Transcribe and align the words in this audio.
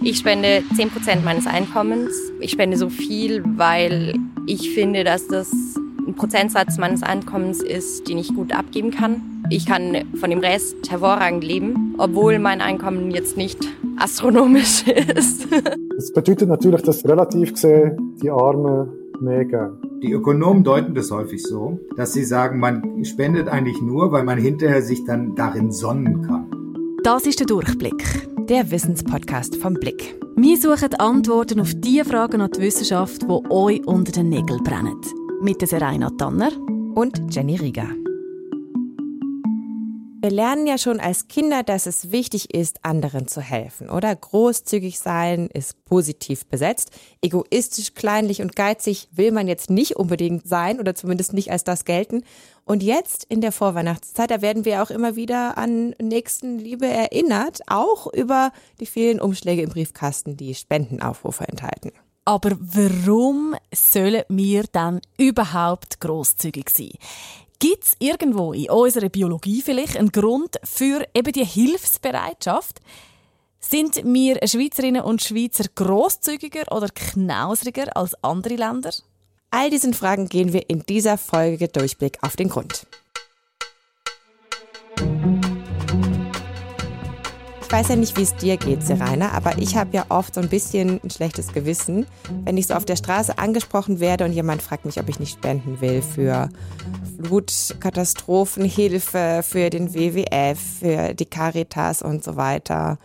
Ich 0.00 0.18
spende 0.18 0.62
10% 0.76 1.22
meines 1.24 1.46
Einkommens. 1.46 2.12
Ich 2.40 2.52
spende 2.52 2.76
so 2.76 2.88
viel, 2.88 3.42
weil 3.56 4.14
ich 4.46 4.70
finde, 4.70 5.04
dass 5.04 5.26
das 5.26 5.50
ein 6.06 6.14
Prozentsatz 6.14 6.78
meines 6.78 7.02
Einkommens 7.02 7.62
ist, 7.62 8.08
den 8.08 8.16
ich 8.18 8.34
gut 8.34 8.52
abgeben 8.52 8.90
kann. 8.90 9.44
Ich 9.50 9.66
kann 9.66 9.96
von 10.18 10.30
dem 10.30 10.38
Rest 10.38 10.90
hervorragend 10.90 11.44
leben, 11.44 11.94
obwohl 11.98 12.38
mein 12.38 12.60
Einkommen 12.60 13.10
jetzt 13.10 13.36
nicht 13.36 13.58
astronomisch 13.98 14.86
ist. 15.16 15.48
Das 15.96 16.12
bedeutet 16.12 16.48
natürlich, 16.48 16.82
dass 16.82 17.04
relativ 17.04 17.54
gesehen 17.54 18.16
die 18.22 18.30
Armen 18.30 18.88
mehr 19.20 19.44
geben. 19.44 19.78
Die 20.02 20.12
Ökonomen 20.12 20.62
deuten 20.62 20.94
das 20.94 21.10
häufig 21.10 21.42
so, 21.42 21.80
dass 21.96 22.12
sie 22.12 22.24
sagen, 22.24 22.60
man 22.60 23.04
spendet 23.04 23.48
eigentlich 23.48 23.82
nur, 23.82 24.12
weil 24.12 24.22
man 24.22 24.38
hinterher 24.38 24.80
sich 24.80 25.04
dann 25.04 25.34
darin 25.34 25.72
sonnen 25.72 26.22
kann. 26.22 26.46
Das 27.02 27.26
ist 27.26 27.40
der 27.40 27.46
Durchblick, 27.46 28.27
der 28.48 28.70
Wissenspodcast 28.70 29.56
vom 29.56 29.74
Blick. 29.74 30.18
Wir 30.36 30.56
suchen 30.56 30.94
Antworten 30.94 31.60
auf 31.60 31.72
die 31.76 32.02
Fragen 32.02 32.40
an 32.40 32.50
die 32.50 32.60
Wissenschaft, 32.60 33.22
die 33.22 33.50
euch 33.50 33.86
unter 33.86 34.12
den 34.12 34.30
Nägeln 34.30 34.62
brennen. 34.64 35.00
Mit 35.42 35.60
der 35.60 35.68
Serena 35.68 36.08
Tanner 36.10 36.50
und 36.94 37.22
Jenny 37.30 37.56
Rieger. 37.56 38.07
Wir 40.20 40.32
lernen 40.32 40.66
ja 40.66 40.78
schon 40.78 40.98
als 40.98 41.28
Kinder, 41.28 41.62
dass 41.62 41.86
es 41.86 42.10
wichtig 42.10 42.52
ist, 42.52 42.84
anderen 42.84 43.28
zu 43.28 43.40
helfen, 43.40 43.88
oder? 43.88 44.16
Großzügig 44.16 44.98
sein 44.98 45.46
ist 45.46 45.84
positiv 45.84 46.44
besetzt. 46.46 46.90
Egoistisch, 47.22 47.94
kleinlich 47.94 48.42
und 48.42 48.56
geizig 48.56 49.08
will 49.12 49.30
man 49.30 49.46
jetzt 49.46 49.70
nicht 49.70 49.94
unbedingt 49.94 50.48
sein 50.48 50.80
oder 50.80 50.96
zumindest 50.96 51.34
nicht 51.34 51.52
als 51.52 51.62
das 51.62 51.84
gelten. 51.84 52.24
Und 52.64 52.82
jetzt 52.82 53.26
in 53.28 53.40
der 53.40 53.52
Vorweihnachtszeit, 53.52 54.32
da 54.32 54.42
werden 54.42 54.64
wir 54.64 54.82
auch 54.82 54.90
immer 54.90 55.14
wieder 55.14 55.56
an 55.56 55.94
Nächstenliebe 56.02 56.86
erinnert, 56.86 57.60
auch 57.68 58.12
über 58.12 58.50
die 58.80 58.86
vielen 58.86 59.20
Umschläge 59.20 59.62
im 59.62 59.70
Briefkasten, 59.70 60.36
die 60.36 60.56
Spendenaufrufe 60.56 61.46
enthalten. 61.46 61.92
Aber 62.24 62.58
warum 62.58 63.54
sollen 63.72 64.24
wir 64.28 64.64
dann 64.72 65.00
überhaupt 65.16 66.00
großzügig 66.00 66.70
sein? 66.70 66.90
Gibt 67.60 67.84
es 67.84 67.96
irgendwo 67.98 68.52
in 68.52 68.70
unserer 68.70 69.08
Biologie 69.08 69.62
vielleicht 69.62 69.96
einen 69.96 70.12
Grund 70.12 70.60
für 70.62 71.04
eben 71.12 71.32
die 71.32 71.44
Hilfsbereitschaft? 71.44 72.80
Sind 73.58 73.96
wir 74.04 74.38
Schweizerinnen 74.46 75.02
und 75.02 75.22
Schweizer 75.22 75.64
großzügiger 75.74 76.70
oder 76.70 76.88
knausriger 76.88 77.96
als 77.96 78.14
andere 78.22 78.54
Länder? 78.54 78.92
All 79.50 79.70
diesen 79.70 79.92
Fragen 79.92 80.28
gehen 80.28 80.52
wir 80.52 80.70
in 80.70 80.84
dieser 80.86 81.18
Folge 81.18 81.66
Durchblick 81.66 82.18
auf 82.22 82.36
den 82.36 82.48
Grund. 82.48 82.86
Ich 87.68 87.74
weiß 87.74 87.88
ja 87.88 87.96
nicht, 87.96 88.16
wie 88.16 88.22
es 88.22 88.34
dir 88.34 88.56
geht, 88.56 88.82
Serena, 88.82 89.32
aber 89.32 89.58
ich 89.58 89.76
habe 89.76 89.90
ja 89.92 90.06
oft 90.08 90.34
so 90.34 90.40
ein 90.40 90.48
bisschen 90.48 91.02
ein 91.04 91.10
schlechtes 91.10 91.52
Gewissen, 91.52 92.06
wenn 92.44 92.56
ich 92.56 92.66
so 92.66 92.72
auf 92.72 92.86
der 92.86 92.96
Straße 92.96 93.36
angesprochen 93.36 94.00
werde 94.00 94.24
und 94.24 94.32
jemand 94.32 94.62
fragt 94.62 94.86
mich, 94.86 94.98
ob 94.98 95.06
ich 95.10 95.20
nicht 95.20 95.34
spenden 95.34 95.78
will 95.82 96.00
für 96.00 96.48
Flutkatastrophenhilfe, 97.22 99.42
für 99.46 99.68
den 99.68 99.92
WWF, 99.92 100.58
für 100.80 101.12
die 101.12 101.26
Caritas 101.26 102.00
und 102.00 102.24
so 102.24 102.36
weiter. 102.36 102.96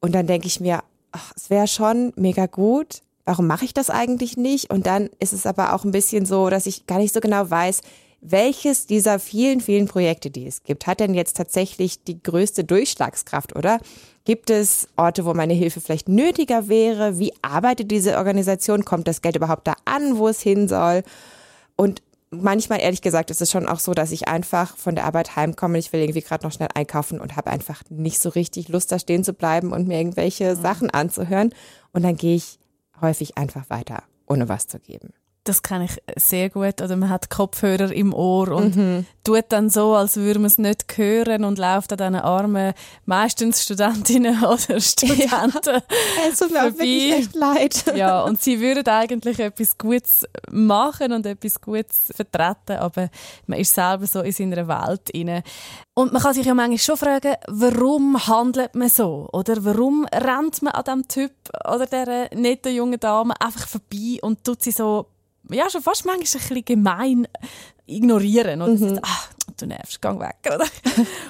Und 0.00 0.14
dann 0.14 0.26
denke 0.26 0.48
ich 0.48 0.60
mir, 0.60 0.80
ach, 1.12 1.32
es 1.34 1.48
wäre 1.48 1.66
schon 1.66 2.12
mega 2.14 2.44
gut. 2.44 3.00
Warum 3.24 3.46
mache 3.46 3.64
ich 3.64 3.72
das 3.72 3.88
eigentlich 3.88 4.36
nicht? 4.36 4.70
Und 4.70 4.84
dann 4.84 5.08
ist 5.18 5.32
es 5.32 5.46
aber 5.46 5.72
auch 5.72 5.84
ein 5.84 5.92
bisschen 5.92 6.26
so, 6.26 6.50
dass 6.50 6.66
ich 6.66 6.86
gar 6.86 6.98
nicht 6.98 7.14
so 7.14 7.20
genau 7.20 7.48
weiß, 7.48 7.80
welches 8.26 8.86
dieser 8.86 9.18
vielen, 9.18 9.60
vielen 9.60 9.86
Projekte, 9.86 10.30
die 10.30 10.46
es 10.46 10.62
gibt, 10.62 10.86
hat 10.86 11.00
denn 11.00 11.12
jetzt 11.12 11.36
tatsächlich 11.36 12.04
die 12.04 12.22
größte 12.22 12.64
Durchschlagskraft, 12.64 13.54
oder? 13.54 13.78
Gibt 14.24 14.48
es 14.48 14.88
Orte, 14.96 15.26
wo 15.26 15.34
meine 15.34 15.52
Hilfe 15.52 15.82
vielleicht 15.82 16.08
nötiger 16.08 16.68
wäre? 16.68 17.18
Wie 17.18 17.34
arbeitet 17.42 17.90
diese 17.90 18.16
Organisation? 18.16 18.86
Kommt 18.86 19.06
das 19.06 19.20
Geld 19.20 19.36
überhaupt 19.36 19.66
da 19.66 19.74
an, 19.84 20.16
wo 20.16 20.28
es 20.28 20.40
hin 20.40 20.68
soll? 20.68 21.02
Und 21.76 22.02
manchmal, 22.30 22.80
ehrlich 22.80 23.02
gesagt, 23.02 23.30
ist 23.30 23.42
es 23.42 23.50
schon 23.50 23.68
auch 23.68 23.78
so, 23.78 23.92
dass 23.92 24.10
ich 24.10 24.26
einfach 24.26 24.74
von 24.78 24.94
der 24.94 25.04
Arbeit 25.04 25.36
heimkomme. 25.36 25.76
Ich 25.76 25.92
will 25.92 26.00
irgendwie 26.00 26.22
gerade 26.22 26.46
noch 26.46 26.52
schnell 26.52 26.70
einkaufen 26.74 27.20
und 27.20 27.36
habe 27.36 27.50
einfach 27.50 27.82
nicht 27.90 28.22
so 28.22 28.30
richtig 28.30 28.68
Lust, 28.68 28.90
da 28.90 28.98
stehen 28.98 29.22
zu 29.22 29.34
bleiben 29.34 29.70
und 29.70 29.86
mir 29.86 29.98
irgendwelche 29.98 30.56
Sachen 30.56 30.88
anzuhören. 30.88 31.54
Und 31.92 32.02
dann 32.04 32.16
gehe 32.16 32.36
ich 32.36 32.58
häufig 33.02 33.36
einfach 33.36 33.68
weiter, 33.68 34.02
ohne 34.26 34.48
was 34.48 34.66
zu 34.66 34.78
geben 34.78 35.12
das 35.44 35.62
kenne 35.62 35.84
ich 35.84 36.02
sehr 36.16 36.48
gut. 36.48 36.80
Oder 36.80 36.96
man 36.96 37.10
hat 37.10 37.28
Kopfhörer 37.28 37.92
im 37.92 38.14
Ohr 38.14 38.48
und 38.48 38.76
mhm. 38.76 39.06
tut 39.22 39.44
dann 39.50 39.68
so, 39.68 39.94
als 39.94 40.16
würde 40.16 40.38
man 40.38 40.46
es 40.46 40.56
nicht 40.56 40.86
hören 40.96 41.44
und 41.44 41.58
läuft 41.58 41.92
an 41.92 41.98
diesen 41.98 42.14
armen, 42.16 42.72
meistens 43.04 43.62
Studentinnen 43.62 44.42
oder 44.44 44.80
Studenten 44.80 45.28
ja, 45.28 45.46
es 46.28 46.38
tut 46.38 46.50
mir 46.50 46.72
vorbei. 46.72 47.16
echt 47.18 47.34
leid. 47.34 47.84
ja, 47.94 48.22
und 48.22 48.40
sie 48.40 48.58
würden 48.58 48.86
eigentlich 48.88 49.38
etwas 49.38 49.76
Gutes 49.76 50.26
machen 50.50 51.12
und 51.12 51.26
etwas 51.26 51.60
Gutes 51.60 52.10
vertreten, 52.14 52.78
aber 52.78 53.10
man 53.46 53.58
ist 53.58 53.74
selber 53.74 54.06
so 54.06 54.22
in 54.22 54.32
seiner 54.32 54.66
Welt 54.66 55.10
inne. 55.10 55.42
Und 55.92 56.12
man 56.12 56.22
kann 56.22 56.34
sich 56.34 56.46
ja 56.46 56.54
manchmal 56.54 56.78
schon 56.78 56.96
fragen, 56.96 57.34
warum 57.48 58.26
handelt 58.26 58.74
man 58.74 58.88
so? 58.88 59.28
Oder 59.32 59.62
warum 59.64 60.06
rennt 60.06 60.62
man 60.62 60.72
an 60.72 60.84
diesem 60.84 61.08
Typ 61.08 61.32
oder 61.72 61.86
dieser 61.86 62.34
netten 62.34 62.74
jungen 62.74 62.98
Dame 62.98 63.34
einfach 63.40 63.68
vorbei 63.68 64.18
und 64.22 64.42
tut 64.42 64.62
sie 64.62 64.72
so 64.72 65.06
ja, 65.50 65.68
schon 65.70 65.82
fast 65.82 66.04
manchmal 66.04 66.26
ein 66.42 66.48
bisschen 66.48 66.64
gemein 66.64 67.28
ignorieren. 67.86 68.62
Oder 68.62 68.72
mhm. 68.72 69.00
ach, 69.02 69.30
du 69.56 69.66
nervst, 69.66 70.00
geh 70.00 70.08
weg. 70.08 70.36
Oder? 70.46 70.66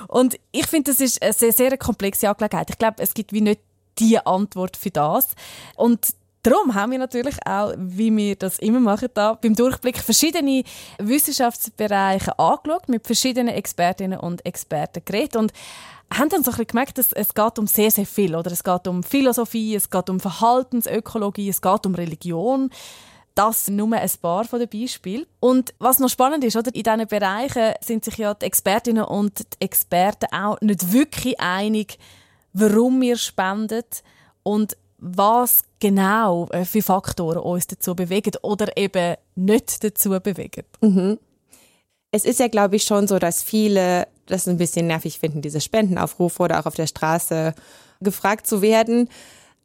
Und 0.08 0.38
ich 0.52 0.66
finde, 0.66 0.92
das 0.92 1.00
ist 1.00 1.22
eine 1.22 1.32
sehr, 1.32 1.52
sehr 1.52 1.76
komplexe 1.78 2.28
Angelegenheit. 2.28 2.70
Ich 2.70 2.78
glaube, 2.78 3.02
es 3.02 3.14
gibt 3.14 3.32
wie 3.32 3.40
nicht 3.40 3.60
die 3.98 4.18
Antwort 4.18 4.76
für 4.76 4.90
das. 4.90 5.28
Und 5.76 6.14
Darum 6.44 6.74
haben 6.74 6.92
wir 6.92 6.98
natürlich 6.98 7.36
auch, 7.46 7.72
wie 7.78 8.14
wir 8.14 8.36
das 8.36 8.58
immer 8.58 8.78
machen, 8.78 9.08
da 9.14 9.32
beim 9.32 9.54
Durchblick 9.54 9.96
verschiedene 9.96 10.62
Wissenschaftsbereiche 10.98 12.38
angeschaut, 12.38 12.86
mit 12.86 13.06
verschiedenen 13.06 13.54
Expertinnen 13.54 14.20
und 14.20 14.44
Experten 14.44 15.02
geredet 15.06 15.36
und 15.36 15.54
haben 16.12 16.28
dann 16.28 16.44
so 16.44 16.50
ein 16.50 16.56
bisschen 16.58 16.66
gemerkt, 16.66 16.98
dass 16.98 17.14
es 17.14 17.32
geht 17.32 17.58
um 17.58 17.66
sehr, 17.66 17.90
sehr 17.90 18.04
viel. 18.04 18.36
Oder 18.36 18.52
es 18.52 18.62
geht 18.62 18.86
um 18.86 19.02
Philosophie, 19.02 19.74
es 19.74 19.88
geht 19.88 20.10
um 20.10 20.20
Verhaltensökologie, 20.20 21.48
es 21.48 21.62
geht 21.62 21.86
um 21.86 21.94
Religion. 21.94 22.68
Das 23.34 23.68
nur 23.68 23.92
ein 23.92 24.10
paar 24.22 24.44
von 24.44 24.60
den 24.60 24.68
Beispielen. 24.68 25.26
Und 25.40 25.74
was 25.78 25.98
noch 25.98 26.08
spannend 26.08 26.44
ist, 26.44 26.56
oder, 26.56 26.72
in 26.74 26.82
diesen 26.82 27.08
Bereichen 27.08 27.74
sind 27.80 28.04
sich 28.04 28.16
ja 28.18 28.34
die 28.34 28.46
Expertinnen 28.46 29.04
und 29.04 29.40
die 29.40 29.64
Experten 29.64 30.32
auch 30.32 30.60
nicht 30.60 30.92
wirklich 30.92 31.40
einig, 31.40 31.98
warum 32.52 33.00
wir 33.00 33.16
spenden 33.16 33.82
und 34.44 34.76
was 34.98 35.64
genau 35.80 36.46
äh, 36.50 36.64
für 36.64 36.80
Faktoren 36.80 37.38
uns 37.38 37.66
dazu 37.66 37.94
bewegen 37.94 38.32
oder 38.42 38.76
eben 38.76 39.16
nicht 39.34 39.82
dazu 39.82 40.10
bewegen. 40.10 40.64
Mhm. 40.80 41.18
Es 42.10 42.24
ist 42.24 42.38
ja, 42.38 42.48
glaube 42.48 42.76
ich, 42.76 42.84
schon 42.84 43.08
so, 43.08 43.18
dass 43.18 43.42
viele 43.42 44.06
das 44.26 44.48
ein 44.48 44.56
bisschen 44.56 44.86
nervig 44.86 45.18
finden, 45.18 45.42
diese 45.42 45.60
Spendenaufrufe 45.60 46.42
oder 46.44 46.60
auch 46.60 46.66
auf 46.66 46.76
der 46.76 46.86
Straße 46.86 47.54
gefragt 48.00 48.46
zu 48.46 48.62
werden. 48.62 49.08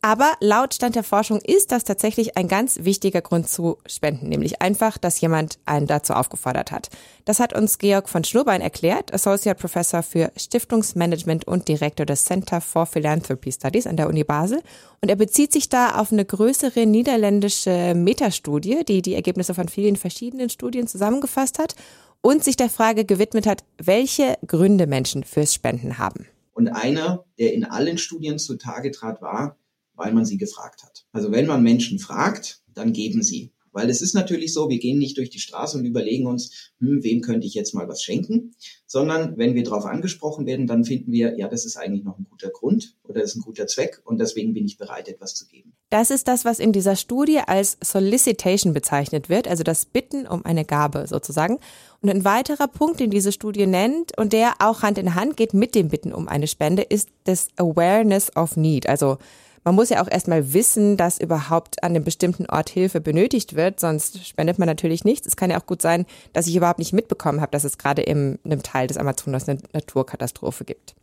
Aber 0.01 0.31
laut 0.39 0.73
Stand 0.73 0.95
der 0.95 1.03
Forschung 1.03 1.41
ist 1.41 1.73
das 1.73 1.83
tatsächlich 1.83 2.37
ein 2.37 2.47
ganz 2.47 2.85
wichtiger 2.85 3.21
Grund 3.21 3.49
zu 3.49 3.79
spenden, 3.85 4.29
nämlich 4.29 4.61
einfach, 4.61 4.97
dass 4.97 5.19
jemand 5.19 5.59
einen 5.65 5.87
dazu 5.87 6.13
aufgefordert 6.13 6.71
hat. 6.71 6.89
Das 7.25 7.41
hat 7.41 7.51
uns 7.53 7.79
Georg 7.79 8.07
von 8.07 8.23
Schnurbein 8.23 8.61
erklärt, 8.61 9.13
Associate 9.13 9.59
Professor 9.59 10.01
für 10.01 10.31
Stiftungsmanagement 10.37 11.45
und 11.45 11.67
Direktor 11.67 12.05
des 12.05 12.23
Center 12.23 12.61
for 12.61 12.85
Philanthropy 12.85 13.51
Studies 13.51 13.87
an 13.87 13.97
der 13.97 14.07
Uni 14.07 14.23
Basel. 14.23 14.61
Und 15.01 15.09
er 15.09 15.17
bezieht 15.17 15.51
sich 15.51 15.67
da 15.67 15.99
auf 15.99 16.13
eine 16.13 16.23
größere 16.23 16.85
niederländische 16.85 17.93
Metastudie, 17.93 18.85
die 18.87 19.01
die 19.01 19.15
Ergebnisse 19.15 19.53
von 19.53 19.67
vielen 19.67 19.97
verschiedenen 19.97 20.49
Studien 20.49 20.87
zusammengefasst 20.87 21.59
hat 21.59 21.75
und 22.21 22.45
sich 22.45 22.55
der 22.55 22.69
Frage 22.69 23.03
gewidmet 23.03 23.45
hat, 23.45 23.65
welche 23.77 24.37
Gründe 24.47 24.87
Menschen 24.87 25.25
fürs 25.25 25.53
Spenden 25.53 25.97
haben. 25.97 26.25
Und 26.53 26.69
einer, 26.69 27.25
der 27.37 27.53
in 27.53 27.65
allen 27.65 27.97
Studien 27.97 28.39
zutage 28.39 28.91
trat, 28.91 29.21
war, 29.21 29.57
weil 29.99 30.13
man 30.13 30.25
sie 30.25 30.37
gefragt 30.37 30.83
hat. 30.83 31.05
Also 31.11 31.31
wenn 31.31 31.45
man 31.45 31.61
Menschen 31.61 31.99
fragt, 31.99 32.61
dann 32.73 32.93
geben 32.93 33.21
sie. 33.21 33.51
Weil 33.71 33.89
es 33.89 34.01
ist 34.01 34.15
natürlich 34.15 34.53
so, 34.53 34.69
wir 34.69 34.79
gehen 34.79 34.97
nicht 34.97 35.17
durch 35.17 35.29
die 35.29 35.39
Straße 35.39 35.77
und 35.77 35.85
überlegen 35.85 36.25
uns, 36.25 36.71
hm, 36.79 37.03
wem 37.03 37.21
könnte 37.21 37.45
ich 37.45 37.53
jetzt 37.53 37.75
mal 37.75 37.87
was 37.87 38.01
schenken, 38.01 38.55
sondern 38.87 39.37
wenn 39.37 39.53
wir 39.53 39.63
darauf 39.63 39.85
angesprochen 39.85 40.45
werden, 40.45 40.65
dann 40.65 40.83
finden 40.83 41.11
wir, 41.11 41.37
ja, 41.37 41.47
das 41.47 41.65
ist 41.65 41.77
eigentlich 41.77 42.03
noch 42.03 42.17
ein 42.17 42.25
guter 42.29 42.49
Grund 42.49 42.95
oder 43.03 43.21
das 43.21 43.31
ist 43.31 43.35
ein 43.37 43.41
guter 43.41 43.67
Zweck 43.67 44.01
und 44.05 44.19
deswegen 44.19 44.53
bin 44.53 44.65
ich 44.65 44.77
bereit, 44.77 45.07
etwas 45.07 45.35
zu 45.35 45.47
geben. 45.47 45.73
Das 45.91 46.09
ist 46.09 46.27
das, 46.27 46.45
was 46.45 46.59
in 46.59 46.71
dieser 46.71 46.95
Studie 46.95 47.39
als 47.45 47.77
Solicitation 47.83 48.73
bezeichnet 48.73 49.29
wird, 49.29 49.47
also 49.47 49.63
das 49.63 49.85
Bitten 49.85 50.25
um 50.25 50.45
eine 50.45 50.65
Gabe 50.65 51.05
sozusagen. 51.07 51.59
Und 52.01 52.09
ein 52.09 52.25
weiterer 52.25 52.67
Punkt, 52.67 52.99
den 52.99 53.11
diese 53.11 53.31
Studie 53.31 53.67
nennt 53.67 54.17
und 54.17 54.33
der 54.33 54.53
auch 54.59 54.81
Hand 54.81 54.97
in 54.97 55.15
Hand 55.15 55.37
geht 55.37 55.53
mit 55.53 55.75
dem 55.75 55.89
Bitten 55.89 56.13
um 56.13 56.27
eine 56.27 56.47
Spende, 56.47 56.81
ist 56.81 57.09
das 57.25 57.49
Awareness 57.57 58.35
of 58.35 58.55
Need, 58.57 58.87
also 58.87 59.17
man 59.63 59.75
muss 59.75 59.89
ja 59.89 60.03
auch 60.03 60.09
erstmal 60.09 60.53
wissen, 60.53 60.97
dass 60.97 61.19
überhaupt 61.19 61.83
an 61.83 61.91
einem 61.91 62.03
bestimmten 62.03 62.45
Ort 62.47 62.69
Hilfe 62.69 63.01
benötigt 63.01 63.55
wird, 63.55 63.79
sonst 63.79 64.25
spendet 64.25 64.59
man 64.59 64.67
natürlich 64.67 65.03
nichts. 65.03 65.27
Es 65.27 65.35
kann 65.35 65.51
ja 65.51 65.59
auch 65.59 65.65
gut 65.65 65.81
sein, 65.81 66.05
dass 66.33 66.47
ich 66.47 66.55
überhaupt 66.55 66.79
nicht 66.79 66.93
mitbekommen 66.93 67.41
habe, 67.41 67.51
dass 67.51 67.63
es 67.63 67.77
gerade 67.77 68.01
in 68.01 68.39
einem 68.45 68.63
Teil 68.63 68.87
des 68.87 68.97
Amazonas 68.97 69.47
eine 69.47 69.59
Naturkatastrophe 69.73 70.65
gibt. 70.65 70.95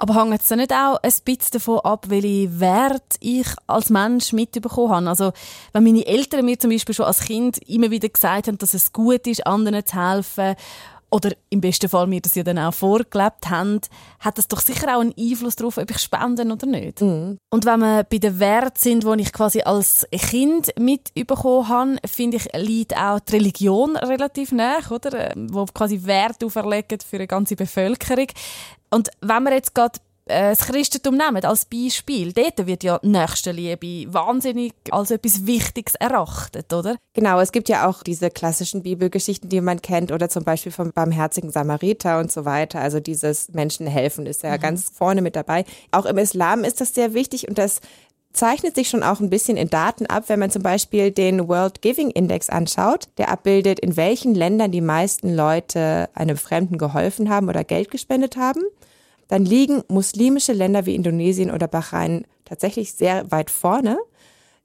Aber 0.00 0.14
hängt 0.14 0.40
es 0.40 0.50
nicht 0.50 0.72
auch 0.72 1.00
ein 1.02 1.12
bisschen 1.24 1.50
davon 1.54 1.80
ab, 1.80 2.06
welche 2.08 2.60
Wert 2.60 3.16
ich 3.18 3.48
als 3.66 3.90
Mensch 3.90 4.32
mitbekommen 4.32 4.92
habe? 4.92 5.08
Also, 5.08 5.32
wenn 5.72 5.82
meine 5.82 6.06
Eltern 6.06 6.44
mir 6.44 6.56
zum 6.56 6.70
Beispiel 6.70 6.94
schon 6.94 7.06
als 7.06 7.20
Kind 7.20 7.58
immer 7.68 7.90
wieder 7.90 8.08
gesagt 8.08 8.46
haben, 8.46 8.58
dass 8.58 8.74
es 8.74 8.92
gut 8.92 9.26
ist, 9.26 9.44
anderen 9.44 9.84
zu 9.84 9.96
helfen, 9.96 10.54
oder 11.10 11.32
im 11.50 11.60
besten 11.60 11.88
Fall 11.88 12.06
mir 12.06 12.20
das 12.20 12.34
ja 12.34 12.42
dann 12.42 12.58
auch 12.58 12.74
vorgelebt 12.74 13.48
haben, 13.48 13.80
hat 14.20 14.36
das 14.36 14.48
doch 14.48 14.60
sicher 14.60 14.96
auch 14.96 15.00
einen 15.00 15.14
Einfluss 15.18 15.56
darauf, 15.56 15.78
ob 15.78 15.90
ich 15.90 15.98
spende 15.98 16.44
oder 16.44 16.66
nicht. 16.66 17.00
Mhm. 17.00 17.38
Und 17.50 17.64
wenn 17.64 17.80
wir 17.80 18.04
bei 18.04 18.18
den 18.18 18.38
Werten 18.38 18.78
sind, 18.78 19.04
die 19.04 19.22
ich 19.22 19.32
quasi 19.32 19.62
als 19.62 20.06
Kind 20.10 20.72
mitbekommen 20.78 21.68
habe, 21.68 21.96
finde 22.06 22.36
ich, 22.36 22.48
liegt 22.54 22.96
auch 22.96 23.20
die 23.20 23.36
Religion 23.36 23.96
relativ 23.96 24.52
nah, 24.52 24.78
oder? 24.90 25.32
Wo 25.34 25.64
quasi 25.66 26.04
Wert 26.04 26.44
auferlegt 26.44 27.02
für 27.02 27.16
eine 27.16 27.26
ganze 27.26 27.56
Bevölkerung. 27.56 28.26
Und 28.90 29.10
wenn 29.20 29.42
wir 29.44 29.52
jetzt 29.52 29.74
gerade 29.74 29.98
das 30.28 30.60
Christentum 30.60 31.16
nehmen 31.16 31.44
als 31.44 31.64
Beispiel, 31.64 32.32
dort 32.32 32.66
wird 32.66 32.84
ja 32.84 32.98
Nächstenliebe 33.02 34.12
wahnsinnig 34.12 34.74
als 34.90 35.10
etwas 35.10 35.46
Wichtiges 35.46 35.94
erachtet, 35.94 36.72
oder? 36.72 36.96
Genau, 37.14 37.40
es 37.40 37.52
gibt 37.52 37.68
ja 37.68 37.88
auch 37.88 38.02
diese 38.02 38.30
klassischen 38.30 38.82
Bibelgeschichten, 38.82 39.48
die 39.48 39.60
man 39.60 39.82
kennt, 39.82 40.12
oder 40.12 40.28
zum 40.28 40.44
Beispiel 40.44 40.72
vom 40.72 40.92
barmherzigen 40.92 41.50
Samariter 41.50 42.18
und 42.20 42.30
so 42.30 42.44
weiter. 42.44 42.80
Also 42.80 43.00
dieses 43.00 43.48
Menschenhelfen 43.52 44.26
ist 44.26 44.42
ja 44.42 44.56
mhm. 44.56 44.60
ganz 44.60 44.90
vorne 44.94 45.22
mit 45.22 45.34
dabei. 45.36 45.64
Auch 45.90 46.06
im 46.06 46.18
Islam 46.18 46.64
ist 46.64 46.80
das 46.80 46.94
sehr 46.94 47.14
wichtig 47.14 47.48
und 47.48 47.58
das 47.58 47.80
zeichnet 48.32 48.74
sich 48.74 48.88
schon 48.88 49.02
auch 49.02 49.20
ein 49.20 49.30
bisschen 49.30 49.56
in 49.56 49.70
Daten 49.70 50.06
ab, 50.06 50.24
wenn 50.28 50.38
man 50.38 50.50
zum 50.50 50.62
Beispiel 50.62 51.10
den 51.10 51.48
World 51.48 51.82
Giving 51.82 52.10
Index 52.10 52.48
anschaut, 52.50 53.08
der 53.16 53.30
abbildet, 53.30 53.80
in 53.80 53.96
welchen 53.96 54.34
Ländern 54.34 54.70
die 54.70 54.80
meisten 54.80 55.34
Leute 55.34 56.08
einem 56.14 56.36
Fremden 56.36 56.78
geholfen 56.78 57.30
haben 57.30 57.48
oder 57.48 57.64
Geld 57.64 57.90
gespendet 57.90 58.36
haben 58.36 58.60
dann 59.28 59.44
liegen 59.44 59.82
muslimische 59.88 60.52
Länder 60.52 60.86
wie 60.86 60.94
Indonesien 60.94 61.50
oder 61.50 61.68
Bahrain 61.68 62.24
tatsächlich 62.44 62.94
sehr 62.94 63.30
weit 63.30 63.50
vorne, 63.50 63.98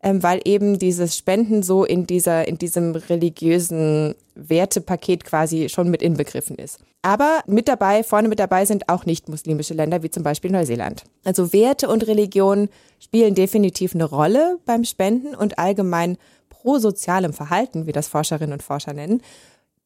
ähm, 0.02 0.24
weil 0.24 0.42
eben 0.46 0.80
dieses 0.80 1.18
Spenden 1.18 1.64
so 1.64 1.84
in 1.84 2.08
dieser, 2.08 2.48
in 2.48 2.58
diesem 2.58 2.96
religiösen 2.96 4.16
Wertepaket 4.36 5.24
quasi 5.26 5.70
schon 5.70 5.90
mit 5.90 6.02
inbegriffen 6.02 6.58
ist. 6.58 6.80
Aber 7.02 7.42
mit 7.48 7.68
dabei, 7.68 8.04
vorne 8.04 8.30
mit 8.30 8.40
dabei 8.40 8.66
sind 8.66 8.88
auch 8.88 9.06
nicht 9.06 9.28
muslimische 9.28 9.74
Länder, 9.74 10.04
wie 10.04 10.10
zum 10.10 10.24
Beispiel 10.24 10.52
Neuseeland. 10.52 11.04
Also 11.26 11.52
Werte 11.52 11.90
und 11.90 12.08
Religion 12.08 12.70
spielen 13.00 13.36
definitiv 13.36 13.94
eine 13.94 14.06
Rolle 14.06 14.60
beim 14.66 14.86
Spenden 14.86 15.36
und 15.36 15.60
allgemein 15.60 16.18
prosozialem 16.50 17.34
Verhalten, 17.34 17.88
wie 17.88 17.92
das 17.92 18.08
Forscherinnen 18.08 18.54
und 18.54 18.64
Forscher 18.64 18.94
nennen. 18.94 19.22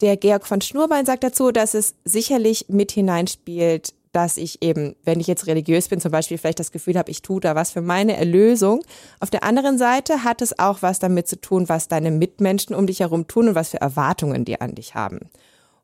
Der 0.01 0.15
Georg 0.15 0.45
von 0.45 0.61
Schnurbein 0.61 1.07
sagt 1.07 1.23
dazu, 1.23 1.51
dass 1.51 1.73
es 1.73 1.95
sicherlich 2.05 2.65
mit 2.69 2.91
hineinspielt, 2.91 3.95
dass 4.17 4.37
ich 4.37 4.63
eben, 4.63 4.95
wenn 5.03 5.19
ich 5.19 5.27
jetzt 5.27 5.45
religiös 5.45 5.89
bin, 5.89 6.01
zum 6.01 6.09
Beispiel 6.11 6.39
vielleicht 6.39 6.59
das 6.59 6.71
Gefühl 6.71 6.97
habe, 6.97 7.11
ich 7.11 7.21
tue 7.21 7.39
da 7.39 7.53
was 7.53 7.69
für 7.69 7.83
meine 7.83 8.17
Erlösung. 8.17 8.83
Auf 9.19 9.29
der 9.29 9.43
anderen 9.43 9.77
Seite 9.77 10.23
hat 10.23 10.41
es 10.41 10.57
auch 10.57 10.81
was 10.81 10.97
damit 10.97 11.27
zu 11.27 11.39
tun, 11.39 11.69
was 11.69 11.87
deine 11.87 12.09
Mitmenschen 12.09 12.75
um 12.75 12.87
dich 12.87 13.01
herum 13.01 13.27
tun 13.27 13.49
und 13.49 13.53
was 13.53 13.69
für 13.69 13.79
Erwartungen 13.79 14.43
die 14.43 14.59
an 14.59 14.73
dich 14.73 14.95
haben. 14.95 15.29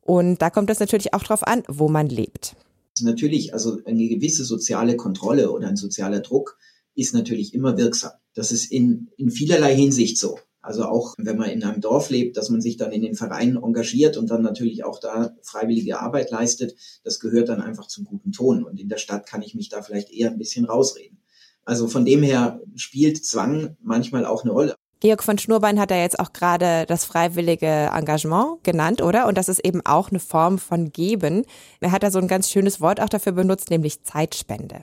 Und 0.02 0.42
da 0.42 0.50
kommt 0.50 0.72
es 0.72 0.80
natürlich 0.80 1.14
auch 1.14 1.22
darauf 1.22 1.46
an, 1.46 1.62
wo 1.68 1.90
man 1.90 2.08
lebt. 2.08 2.56
Natürlich, 3.02 3.54
also 3.54 3.78
eine 3.86 4.08
gewisse 4.08 4.46
soziale 4.46 4.96
Kontrolle 4.96 5.52
oder 5.52 5.68
ein 5.68 5.78
sozialer 5.78 6.22
Druck 6.22 6.58
ist 6.96 7.14
natürlich 7.14 7.54
immer 7.54 7.78
wirksam. 7.78 8.14
Das 8.34 8.52
ist 8.52 8.72
in, 8.72 9.10
in 9.18 9.30
vielerlei 9.30 9.76
Hinsicht 9.76 10.18
so. 10.18 10.40
Also 10.64 10.86
auch 10.86 11.14
wenn 11.18 11.38
man 11.38 11.50
in 11.50 11.64
einem 11.64 11.82
Dorf 11.82 12.10
lebt, 12.10 12.38
dass 12.38 12.50
man 12.50 12.62
sich 12.62 12.78
dann 12.78 12.94
in 12.94 13.02
den 13.02 13.16
Vereinen 13.16 13.58
engagiert 13.58 14.16
und 14.16 14.32
dann 14.32 14.42
natürlich 14.42 14.86
auch 14.86 14.98
da 14.98 15.36
freiwillige 15.42 16.00
Arbeit 16.00 16.32
leistet, 16.32 16.76
das 17.04 17.20
gehört 17.20 17.50
dann 17.50 17.62
einfach 17.62 17.88
zum 17.88 18.06
guten 18.06 18.32
Ton. 18.32 18.64
Und 18.64 18.80
in 18.80 18.88
der 18.88 18.98
Stadt 18.98 19.28
kann 19.28 19.42
ich 19.42 19.56
mich 19.56 19.68
da 19.68 19.82
vielleicht 19.82 20.12
eher 20.12 20.32
ein 20.32 20.38
bisschen 20.38 20.66
rausreden. 20.66 21.20
Also 21.66 21.88
von 21.88 22.06
dem 22.06 22.24
her 22.24 22.62
spielt 22.76 23.26
Zwang 23.26 23.76
manchmal 23.82 24.26
auch 24.26 24.44
eine 24.44 24.54
Rolle. 24.54 24.76
Georg 25.02 25.22
von 25.22 25.38
Schnurbein 25.38 25.82
hat 25.82 25.92
ja 25.92 25.98
jetzt 25.98 26.18
auch 26.18 26.32
gerade 26.32 26.86
das 26.88 27.04
freiwillige 27.04 27.90
Engagement 27.94 28.64
genannt, 28.64 29.02
oder? 29.02 29.28
Und 29.28 29.38
das 29.38 29.50
ist 29.50 29.66
eben 29.66 29.86
auch 29.86 30.12
eine 30.12 30.20
Form 30.22 30.60
von 30.60 30.94
Geben. 30.94 31.44
Er 31.82 31.92
hat 31.92 32.04
da 32.04 32.12
so 32.12 32.20
ein 32.20 32.30
ganz 32.30 32.50
schönes 32.50 32.80
Wort 32.80 33.02
auch 33.02 33.10
dafür 33.10 33.34
benutzt, 33.34 33.70
nämlich 33.70 34.02
Zeitspende. 34.04 34.82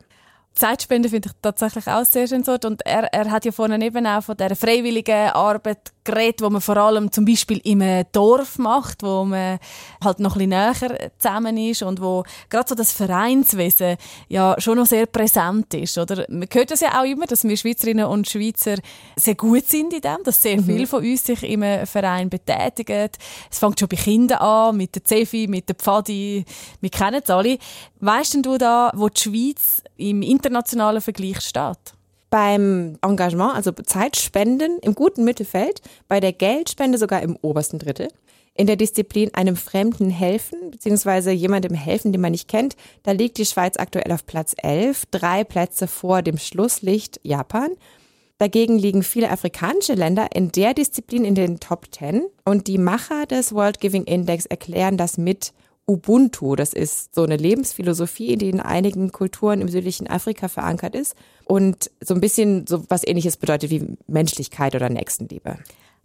Zeitspende 0.54 1.08
finde 1.08 1.28
ich 1.28 1.34
tatsächlich 1.40 1.86
auch 1.86 2.04
sehr 2.04 2.26
schön. 2.26 2.42
Und 2.42 2.84
er, 2.84 3.04
er 3.12 3.30
hat 3.30 3.44
ja 3.44 3.52
vorhin 3.52 3.80
eben 3.80 4.06
auch 4.06 4.22
von 4.22 4.36
der 4.36 4.54
freiwilligen 4.56 5.30
Arbeit 5.30 5.92
geredet, 6.04 6.42
wo 6.42 6.50
man 6.50 6.60
vor 6.60 6.76
allem 6.76 7.10
zum 7.12 7.24
Beispiel 7.24 7.60
im 7.64 7.82
Dorf 8.12 8.58
macht, 8.58 9.02
wo 9.02 9.24
man 9.24 9.58
halt 10.02 10.20
noch 10.20 10.36
ein 10.36 10.48
bisschen 10.48 10.90
näher 10.90 11.10
zusammen 11.18 11.56
ist 11.56 11.82
und 11.82 12.00
wo 12.00 12.24
gerade 12.48 12.68
so 12.68 12.74
das 12.74 12.92
Vereinswesen 12.92 13.96
ja 14.28 14.54
schon 14.58 14.78
noch 14.78 14.86
sehr 14.86 15.06
präsent 15.06 15.74
ist, 15.74 15.98
oder? 15.98 16.24
Man 16.28 16.48
hört 16.52 16.70
das 16.70 16.80
ja 16.80 17.00
auch 17.00 17.04
immer, 17.04 17.26
dass 17.26 17.44
wir 17.44 17.56
Schweizerinnen 17.56 18.06
und 18.06 18.28
Schweizer 18.28 18.76
sehr 19.16 19.34
gut 19.34 19.66
sind 19.66 19.92
in 19.92 20.00
dem, 20.00 20.18
dass 20.24 20.42
sehr 20.42 20.56
mhm. 20.58 20.64
viele 20.64 20.86
von 20.86 21.04
uns 21.04 21.24
sich 21.24 21.42
im 21.42 21.62
Verein 21.86 22.30
betätigen. 22.30 23.10
Es 23.50 23.58
fängt 23.58 23.78
schon 23.78 23.88
bei 23.88 23.96
Kindern 23.96 24.38
an, 24.38 24.76
mit 24.76 24.94
der 24.94 25.04
Zefi, 25.04 25.46
mit 25.48 25.68
der 25.68 25.76
Pfadi, 25.76 26.44
wir 26.80 26.90
kennen 26.90 27.20
es 27.22 27.30
alle. 27.30 27.58
Weißt 28.00 28.34
denn 28.34 28.42
du 28.42 28.58
da, 28.58 28.90
wo 28.94 29.08
die 29.08 29.20
Schweiz 29.20 29.82
im 29.96 30.22
internationalen 30.22 31.00
Vergleich 31.00 31.40
steht? 31.40 31.99
Beim 32.30 32.96
Engagement, 33.02 33.54
also 33.54 33.72
Zeitspenden 33.72 34.78
im 34.80 34.94
guten 34.94 35.24
Mittelfeld, 35.24 35.82
bei 36.08 36.20
der 36.20 36.32
Geldspende 36.32 36.96
sogar 36.96 37.22
im 37.22 37.36
obersten 37.42 37.78
Drittel. 37.78 38.08
In 38.54 38.66
der 38.66 38.76
Disziplin 38.76 39.34
einem 39.34 39.56
Fremden 39.56 40.10
helfen, 40.10 40.70
beziehungsweise 40.70 41.30
jemandem 41.30 41.74
helfen, 41.74 42.12
den 42.12 42.20
man 42.20 42.32
nicht 42.32 42.48
kennt, 42.48 42.76
da 43.02 43.12
liegt 43.12 43.38
die 43.38 43.46
Schweiz 43.46 43.76
aktuell 43.78 44.12
auf 44.12 44.26
Platz 44.26 44.54
11, 44.56 45.04
drei 45.10 45.44
Plätze 45.44 45.86
vor 45.86 46.22
dem 46.22 46.38
Schlusslicht 46.38 47.20
Japan. 47.22 47.70
Dagegen 48.38 48.78
liegen 48.78 49.02
viele 49.02 49.30
afrikanische 49.30 49.94
Länder 49.94 50.28
in 50.34 50.50
der 50.50 50.74
Disziplin 50.74 51.24
in 51.24 51.34
den 51.34 51.60
Top 51.60 51.86
10 51.90 52.24
und 52.44 52.66
die 52.66 52.78
Macher 52.78 53.26
des 53.26 53.54
World 53.54 53.80
Giving 53.80 54.04
Index 54.04 54.46
erklären 54.46 54.96
das 54.96 55.18
mit 55.18 55.52
Ubuntu. 55.90 56.56
Das 56.56 56.72
ist 56.72 57.14
so 57.14 57.24
eine 57.24 57.36
Lebensphilosophie, 57.36 58.36
die 58.36 58.50
in 58.50 58.60
einigen 58.60 59.12
Kulturen 59.12 59.60
im 59.60 59.68
südlichen 59.68 60.06
Afrika 60.06 60.48
verankert 60.48 60.94
ist 60.94 61.14
und 61.44 61.90
so 62.00 62.14
ein 62.14 62.20
bisschen 62.20 62.66
so 62.66 62.84
was 62.88 63.06
ähnliches 63.06 63.36
bedeutet 63.36 63.70
wie 63.70 63.96
Menschlichkeit 64.06 64.74
oder 64.74 64.88
Nächstenliebe. 64.88 65.58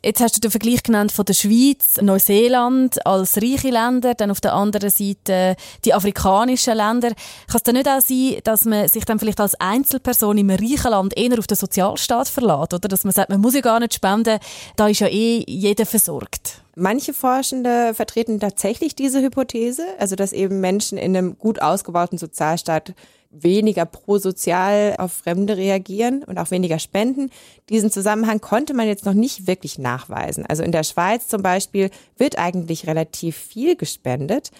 Jetzt 0.04 0.22
hast 0.22 0.36
du 0.36 0.40
den 0.40 0.52
Vergleich 0.52 0.84
genannt 0.84 1.12
von 1.12 1.26
der 1.26 1.34
Schweiz, 1.34 2.00
Neuseeland 2.00 3.04
als 3.08 3.38
reiche 3.38 3.72
Länder, 3.72 4.14
dann 4.14 4.30
auf 4.30 4.40
der 4.40 4.54
anderen 4.54 4.92
Seite 4.92 5.56
die 5.84 5.96
afrikanischen 5.96 6.78
Länder. 6.78 7.10
Kann 7.48 7.56
es 7.56 7.64
dann 7.64 7.74
nicht 7.74 7.88
auch 7.88 8.02
sein, 8.02 8.38
dass 8.44 8.66
man 8.66 8.88
sich 8.88 9.04
dann 9.06 9.18
vielleicht 9.18 9.40
als 9.40 9.60
Einzelperson 9.60 10.38
im 10.38 10.52
reichen 10.52 10.92
Land 10.92 11.18
eher 11.18 11.40
auf 11.40 11.48
den 11.48 11.58
Sozialstaat 11.58 12.28
verlässt, 12.28 12.76
oder? 12.76 12.88
Dass 12.88 13.04
man 13.04 13.14
sagt, 13.14 13.31
man 13.31 13.42
muss 13.42 13.56
ja 13.56 13.62
gar 13.62 13.80
nicht 13.80 13.95
spenden, 13.95 14.38
da 14.76 14.88
ist 14.88 15.00
ja 15.00 15.07
eh 15.07 15.44
jeder 15.48 15.88
versorgt. 15.88 16.62
Manche 16.76 17.14
Forschende 17.14 17.94
vertreten 17.94 18.40
tatsächlich 18.42 18.96
diese 18.96 19.22
Hypothese, 19.22 19.86
also 19.98 20.18
dass 20.18 20.34
eben 20.34 20.60
Menschen 20.60 20.98
in 20.98 21.16
einem 21.16 21.38
gut 21.40 21.62
ausgebauten 21.62 22.18
Sozialstaat 22.18 22.94
weniger 23.32 23.86
prosozial 23.86 24.96
auf 24.98 25.14
Fremde 25.14 25.58
reagieren 25.58 26.24
und 26.24 26.38
auch 26.38 26.52
weniger 26.52 26.80
spenden. 26.80 27.30
Diesen 27.70 27.92
Zusammenhang 27.92 28.42
konnte 28.42 28.74
man 28.74 28.88
jetzt 28.88 29.06
noch 29.06 29.14
nicht 29.14 29.48
wirklich 29.48 29.78
nachweisen. 29.78 30.46
Also 30.46 30.64
in 30.64 30.72
der 30.72 30.84
Schweiz 30.84 31.28
zum 31.28 31.42
Beispiel 31.42 31.90
wird 32.18 32.38
eigentlich 32.38 32.88
relativ 32.88 33.38
viel 33.38 33.76
gespendet. 33.76 34.52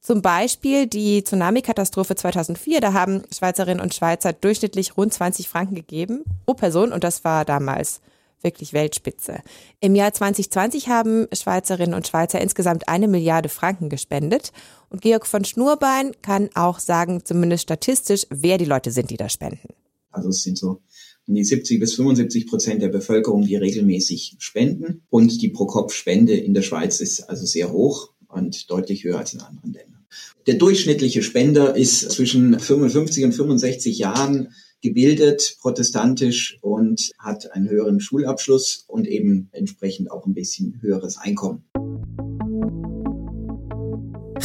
Zum 0.00 0.20
Beispiel 0.20 0.86
die 0.86 1.24
Tsunami-Katastrophe 1.24 2.14
2004, 2.14 2.80
da 2.80 2.92
haben 2.92 3.22
Schweizerinnen 3.32 3.80
und 3.80 3.94
Schweizer 3.94 4.32
durchschnittlich 4.32 4.96
rund 4.96 5.14
20 5.14 5.48
Franken 5.48 5.74
gegeben 5.74 6.24
pro 6.44 6.54
Person 6.54 6.92
und 6.92 7.04
das 7.04 7.24
war 7.24 7.44
damals 7.44 8.00
wirklich 8.44 8.72
Weltspitze. 8.72 9.38
Im 9.80 9.94
Jahr 9.94 10.12
2020 10.12 10.88
haben 10.88 11.26
Schweizerinnen 11.32 11.94
und 11.94 12.06
Schweizer 12.06 12.40
insgesamt 12.40 12.88
eine 12.88 13.08
Milliarde 13.08 13.48
Franken 13.48 13.88
gespendet. 13.88 14.52
Und 14.90 15.02
Georg 15.02 15.26
von 15.26 15.44
Schnurbein 15.44 16.12
kann 16.22 16.50
auch 16.54 16.78
sagen, 16.78 17.22
zumindest 17.24 17.64
statistisch, 17.64 18.26
wer 18.30 18.58
die 18.58 18.64
Leute 18.64 18.90
sind, 18.90 19.10
die 19.10 19.16
da 19.16 19.28
spenden. 19.28 19.68
Also 20.10 20.28
es 20.28 20.42
sind 20.42 20.58
so 20.58 20.80
die 21.26 21.42
70 21.42 21.80
bis 21.80 21.94
75 21.94 22.46
Prozent 22.46 22.82
der 22.82 22.88
Bevölkerung, 22.88 23.46
die 23.46 23.56
regelmäßig 23.56 24.36
spenden. 24.38 25.02
Und 25.10 25.40
die 25.40 25.48
Pro-Kopf-Spende 25.48 26.36
in 26.36 26.54
der 26.54 26.62
Schweiz 26.62 27.00
ist 27.00 27.22
also 27.22 27.46
sehr 27.46 27.72
hoch 27.72 28.10
und 28.28 28.70
deutlich 28.70 29.04
höher 29.04 29.18
als 29.18 29.32
in 29.32 29.40
anderen 29.40 29.72
Ländern. 29.72 30.06
Der 30.46 30.54
durchschnittliche 30.54 31.22
Spender 31.22 31.74
ist 31.74 32.10
zwischen 32.10 32.58
55 32.58 33.24
und 33.24 33.32
65 33.32 33.98
Jahren 33.98 34.52
gebildet, 34.84 35.56
protestantisch 35.62 36.58
und 36.60 37.10
hat 37.18 37.50
einen 37.52 37.70
höheren 37.70 38.00
Schulabschluss 38.00 38.84
und 38.86 39.08
eben 39.08 39.48
entsprechend 39.52 40.10
auch 40.10 40.26
ein 40.26 40.34
bisschen 40.34 40.78
höheres 40.82 41.16
Einkommen. 41.16 41.64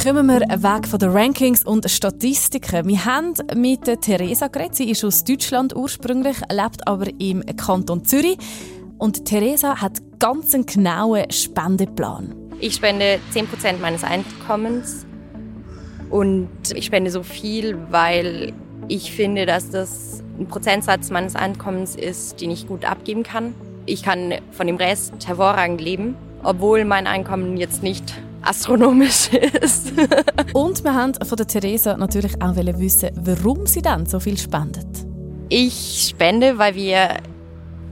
Kommen 0.01 0.27
wir 0.27 0.39
weg 0.39 0.87
von 0.87 0.97
den 0.97 1.09
Rankings 1.09 1.65
und 1.65 1.91
Statistiken. 1.91 2.87
Wir 2.87 3.03
haben 3.03 3.33
mit 3.53 3.83
Theresa 4.01 4.47
geredet. 4.47 4.75
Sie 4.75 4.89
ist 4.89 5.03
aus 5.03 5.25
Deutschland 5.25 5.75
ursprünglich, 5.75 6.37
lebt 6.49 6.87
aber 6.87 7.07
im 7.19 7.45
Kanton 7.57 8.05
Zürich. 8.05 8.37
Und 8.97 9.25
Theresa 9.25 9.81
hat 9.81 9.99
ganz 10.19 10.53
einen 10.55 10.65
genauen 10.65 11.29
Spendeplan. 11.29 12.33
Ich 12.61 12.75
spende 12.75 13.19
10% 13.33 13.79
meines 13.81 14.05
Einkommens 14.05 15.05
und 16.09 16.49
ich 16.73 16.85
spende 16.85 17.11
so 17.11 17.23
viel, 17.23 17.77
weil 17.91 18.53
Ich 18.91 19.11
finde, 19.11 19.45
dass 19.45 19.69
das 19.69 20.23
ein 20.39 20.47
Prozentsatz 20.47 21.11
meines 21.11 21.35
Einkommens 21.35 21.95
ist, 21.95 22.41
den 22.41 22.49
ich 22.49 22.67
gut 22.67 22.85
abgeben 22.85 23.21
kann. 23.21 23.53
Ich 23.85 24.01
kann 24.01 24.33
von 24.51 24.65
dem 24.65 24.77
Rest 24.77 25.13
hervorragend 25.27 25.79
leben, 25.79 26.15
obwohl 26.41 26.85
mein 26.85 27.05
Einkommen 27.05 27.55
jetzt 27.57 27.83
nicht 27.83 28.15
astronomisch 28.41 29.31
ist. 29.61 29.93
Und 30.53 30.83
wir 30.83 30.95
haben 30.95 31.13
von 31.13 31.37
der 31.37 31.45
Theresa 31.45 31.97
natürlich 31.97 32.41
auch 32.41 32.55
wissen, 32.55 33.11
warum 33.13 33.67
sie 33.67 33.83
dann 33.83 34.07
so 34.07 34.19
viel 34.19 34.39
spendet. 34.39 34.87
Ich 35.49 36.07
spende, 36.09 36.57
weil 36.57 36.73
wir 36.73 37.17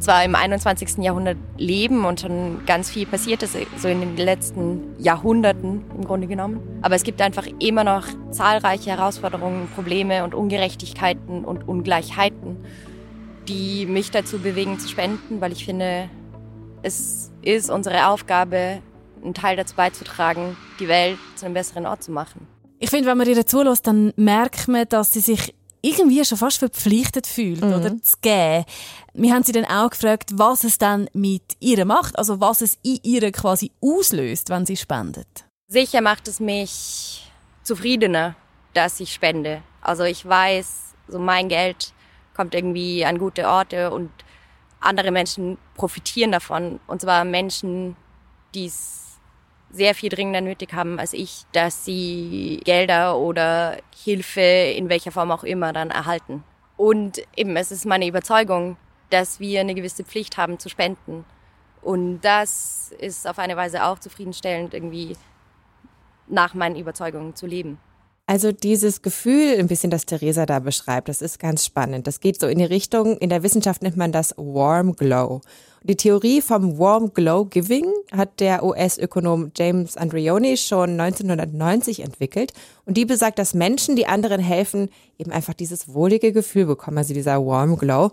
zwar 0.08 0.24
im 0.24 0.36
21. 0.36 1.00
Jahrhundert 1.00 1.36
leben 1.58 2.06
und 2.06 2.22
schon 2.22 2.66
ganz 2.66 2.90
viel 2.90 3.06
passiert 3.06 3.44
ist, 3.44 3.58
so 3.76 3.90
in 3.90 4.00
den 4.00 4.16
letzten 4.16 4.96
Jahrhunderten 4.98 5.84
im 5.98 6.06
Grunde 6.06 6.28
genommen. 6.28 6.62
Aber 6.82 6.96
es 6.96 7.04
gibt 7.04 7.22
einfach 7.22 7.46
immer 7.60 7.84
noch 7.84 8.08
zahlreiche 8.32 8.92
Herausforderungen, 8.92 9.68
Probleme 9.76 10.24
und 10.24 10.34
Ungerechtigkeiten 10.34 11.44
und 11.44 11.68
Ungleichheiten, 11.68 12.56
die 13.50 13.86
mich 13.86 14.10
dazu 14.10 14.40
bewegen 14.40 14.80
zu 14.80 14.88
spenden, 14.88 15.42
weil 15.42 15.52
ich 15.52 15.66
finde, 15.66 16.10
es 16.84 17.30
ist 17.42 17.70
unsere 17.70 18.08
Aufgabe, 18.08 18.82
einen 19.22 19.34
Teil 19.34 19.58
dazu 19.58 19.76
beizutragen, 19.76 20.56
die 20.80 20.88
Welt 20.88 21.18
zu 21.36 21.44
einem 21.44 21.54
besseren 21.54 21.86
Ort 21.86 22.02
zu 22.02 22.14
machen. 22.14 22.48
Ich 22.80 22.92
finde, 22.92 23.10
wenn 23.10 23.18
man 23.18 23.28
ihr 23.28 23.46
zulässt, 23.46 23.86
dann 23.86 24.14
merkt 24.16 24.70
man, 24.70 24.88
dass 24.88 25.12
sie 25.12 25.20
sich 25.20 25.54
irgendwie 25.82 26.24
schon 26.26 26.38
fast 26.38 26.60
verpflichtet 26.60 27.28
fühlt 27.28 27.62
mhm. 27.62 27.74
oder 27.74 28.02
zu 28.02 28.18
geben. 28.22 28.66
Wir 29.14 29.34
haben 29.34 29.44
sie 29.44 29.52
dann 29.52 29.66
auch 29.66 29.90
gefragt, 29.90 30.32
was 30.34 30.64
es 30.64 30.78
dann 30.78 31.10
mit 31.14 31.44
ihr 31.60 31.86
macht, 31.86 32.18
also 32.18 32.40
was 32.40 32.62
es 32.62 32.78
in 32.84 33.00
ihr 33.04 33.32
quasi 33.32 33.72
auslöst, 33.82 34.50
wenn 34.50 34.66
sie 34.66 34.78
spendet. 34.78 35.46
Sicher 35.68 36.02
macht 36.02 36.28
es 36.28 36.40
mich 36.40 37.30
zufriedener, 37.64 38.36
dass 38.74 39.00
ich 39.00 39.14
spende. 39.14 39.64
Also 39.82 40.04
ich 40.04 40.26
weiß, 40.26 40.94
so 41.08 41.20
mein 41.20 41.50
Geld 41.50 41.94
kommt 42.36 42.54
irgendwie 42.54 43.04
an 43.06 43.18
gute 43.18 43.48
Orte 43.48 43.92
und 43.92 44.12
andere 44.80 45.12
Menschen 45.12 45.58
profitieren 45.76 46.32
davon. 46.32 46.80
Und 46.88 47.02
zwar 47.02 47.26
Menschen, 47.26 47.96
die 48.54 48.66
es 48.66 49.07
sehr 49.70 49.96
viel 49.96 50.10
dringender 50.10 50.42
nötig 50.42 50.74
haben 50.74 51.00
als 51.00 51.14
ich, 51.14 51.44
dass 51.52 51.86
sie 51.86 52.62
Gelder 52.64 53.18
oder 53.18 53.78
Hilfe 54.04 54.42
in 54.42 54.90
welcher 54.90 55.12
Form 55.12 55.32
auch 55.32 55.44
immer 55.44 55.74
dann 55.74 55.90
erhalten. 55.90 56.44
Und 56.78 57.22
eben, 57.36 57.56
es 57.58 57.72
ist 57.72 57.86
meine 57.86 58.08
Überzeugung, 58.08 58.78
dass 59.10 59.40
wir 59.40 59.60
eine 59.62 59.76
gewisse 59.76 60.04
Pflicht 60.04 60.38
haben 60.38 60.60
zu 60.60 60.70
spenden. 60.70 61.26
Und 61.82 62.22
das 62.22 62.94
ist 63.00 63.28
auf 63.28 63.40
eine 63.40 63.56
Weise 63.56 63.84
auch 63.86 64.00
zufriedenstellend, 64.00 64.74
irgendwie 64.74 65.16
nach 66.28 66.54
meinen 66.54 66.76
Überzeugungen 66.76 67.36
zu 67.36 67.48
leben. 67.48 67.80
Also 68.30 68.52
dieses 68.52 69.02
Gefühl, 69.02 69.56
ein 69.58 69.68
bisschen, 69.68 69.90
das 69.90 70.06
Theresa 70.06 70.46
da 70.46 70.60
beschreibt, 70.60 71.08
das 71.08 71.22
ist 71.22 71.40
ganz 71.40 71.66
spannend. 71.66 72.08
Das 72.08 72.20
geht 72.20 72.42
so 72.42 72.48
in 72.48 72.60
die 72.60 72.66
Richtung, 72.66 73.18
in 73.18 73.30
der 73.30 73.42
Wissenschaft 73.42 73.82
nennt 73.82 73.96
man 73.96 74.12
das 74.12 74.36
Warm 74.36 74.98
Glow. 74.98 75.40
Die 75.84 75.96
Theorie 75.96 76.42
vom 76.42 76.78
Warm 76.78 77.14
Glow 77.14 77.46
Giving 77.46 77.86
hat 78.12 78.42
der 78.42 78.66
US-Ökonom 78.66 79.52
James 79.56 79.96
Andreoni 79.96 80.58
schon 80.58 81.00
1990 81.00 82.02
entwickelt. 82.02 82.52
Und 82.84 82.98
die 82.98 83.06
besagt, 83.06 83.40
dass 83.40 83.54
Menschen, 83.54 83.96
die 83.96 84.08
anderen 84.08 84.42
helfen, 84.42 84.90
eben 85.18 85.32
einfach 85.32 85.54
dieses 85.54 85.94
wohlige 85.94 86.34
Gefühl 86.34 86.66
bekommen, 86.66 86.98
also 86.98 87.14
dieser 87.14 87.46
Warm 87.46 87.78
Glow. 87.78 88.12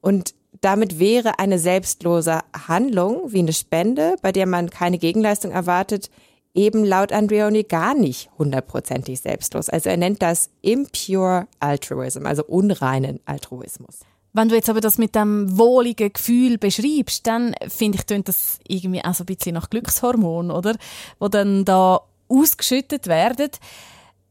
Und 0.00 0.34
damit 0.60 1.00
wäre 1.00 1.40
eine 1.40 1.58
selbstlose 1.58 2.38
Handlung 2.68 3.32
wie 3.32 3.40
eine 3.40 3.52
Spende, 3.52 4.14
bei 4.22 4.30
der 4.30 4.46
man 4.46 4.70
keine 4.70 4.98
Gegenleistung 4.98 5.50
erwartet, 5.50 6.08
eben 6.56 6.84
laut 6.84 7.12
Andreoni 7.12 7.62
gar 7.62 7.94
nicht 7.94 8.30
hundertprozentig 8.38 9.20
selbstlos. 9.20 9.68
Also 9.68 9.90
er 9.90 9.96
nennt 9.96 10.22
das 10.22 10.50
impure 10.62 11.46
altruism, 11.60 12.26
also 12.26 12.44
unreinen 12.44 13.20
Altruismus. 13.26 14.00
Wenn 14.32 14.48
du 14.48 14.54
jetzt 14.54 14.68
aber 14.68 14.80
das 14.80 14.98
mit 14.98 15.14
dem 15.14 15.56
wohligen 15.56 16.12
Gefühl 16.12 16.58
beschreibst, 16.58 17.26
dann 17.26 17.54
finde 17.68 17.98
ich, 17.98 18.04
tönt 18.04 18.28
das 18.28 18.58
irgendwie 18.68 19.02
auch 19.02 19.14
so 19.14 19.22
ein 19.22 19.26
bisschen 19.26 19.54
nach 19.54 19.70
Glückshormon, 19.70 20.50
oder? 20.50 20.76
Wo 21.18 21.28
dann 21.28 21.64
da 21.64 22.02
ausgeschüttet 22.28 23.06
werden. 23.06 23.50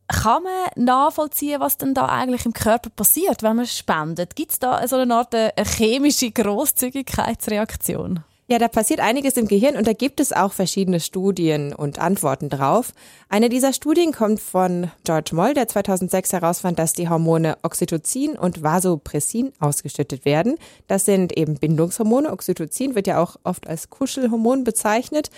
Kann 0.08 0.44
man 0.44 0.70
nachvollziehen, 0.75 1.60
was 1.60 1.77
denn 1.77 1.96
da 1.96 2.05
eigentlich 2.05 2.46
im 2.46 2.53
Körper 2.53 2.91
passiert, 2.91 3.41
wenn 3.41 3.55
man 3.55 3.65
spendet? 3.65 4.36
Gibt 4.36 4.51
es 4.51 4.60
da 4.60 4.88
so 4.88 4.98
eine 4.98 5.15
Art 5.15 5.34
eine 5.34 5.53
chemische 5.65 6.29
Großzügigkeitsreaktion? 6.29 8.24
Ja, 8.48 8.60
da 8.60 8.68
passiert 8.68 9.00
einiges 9.00 9.38
im 9.38 9.48
Gehirn 9.48 9.75
und 9.75 9.88
da 9.88 9.94
gibt 9.94 10.20
es 10.20 10.32
auch 10.32 10.54
verschiedene 10.54 11.00
Studien 11.00 11.74
und 11.74 11.98
Antworten 11.98 12.48
drauf. 12.48 12.92
Eine 13.28 13.50
dieser 13.50 13.74
Studien 13.74 14.12
kommt 14.12 14.40
von 14.40 14.92
George 15.04 15.32
Moll, 15.34 15.56
der 15.56 15.68
2006 15.68 16.32
herausfand, 16.32 16.78
dass 16.78 16.94
die 16.94 17.10
Hormone 17.10 17.58
Oxytocin 17.64 18.38
und 18.38 18.62
Vasopressin 18.62 19.52
ausgeschüttet 19.60 20.25
werden. 20.25 20.58
Das 20.88 21.06
sind 21.06 21.36
eben 21.36 21.56
Bindungshormone. 21.56 22.32
Oxytocin 22.32 22.94
wird 22.94 23.08
ja 23.08 23.20
auch 23.20 23.38
oft 23.44 23.66
als 23.66 23.90
Kuschelhormon 23.90 24.64
bezeichnet. 24.64 25.32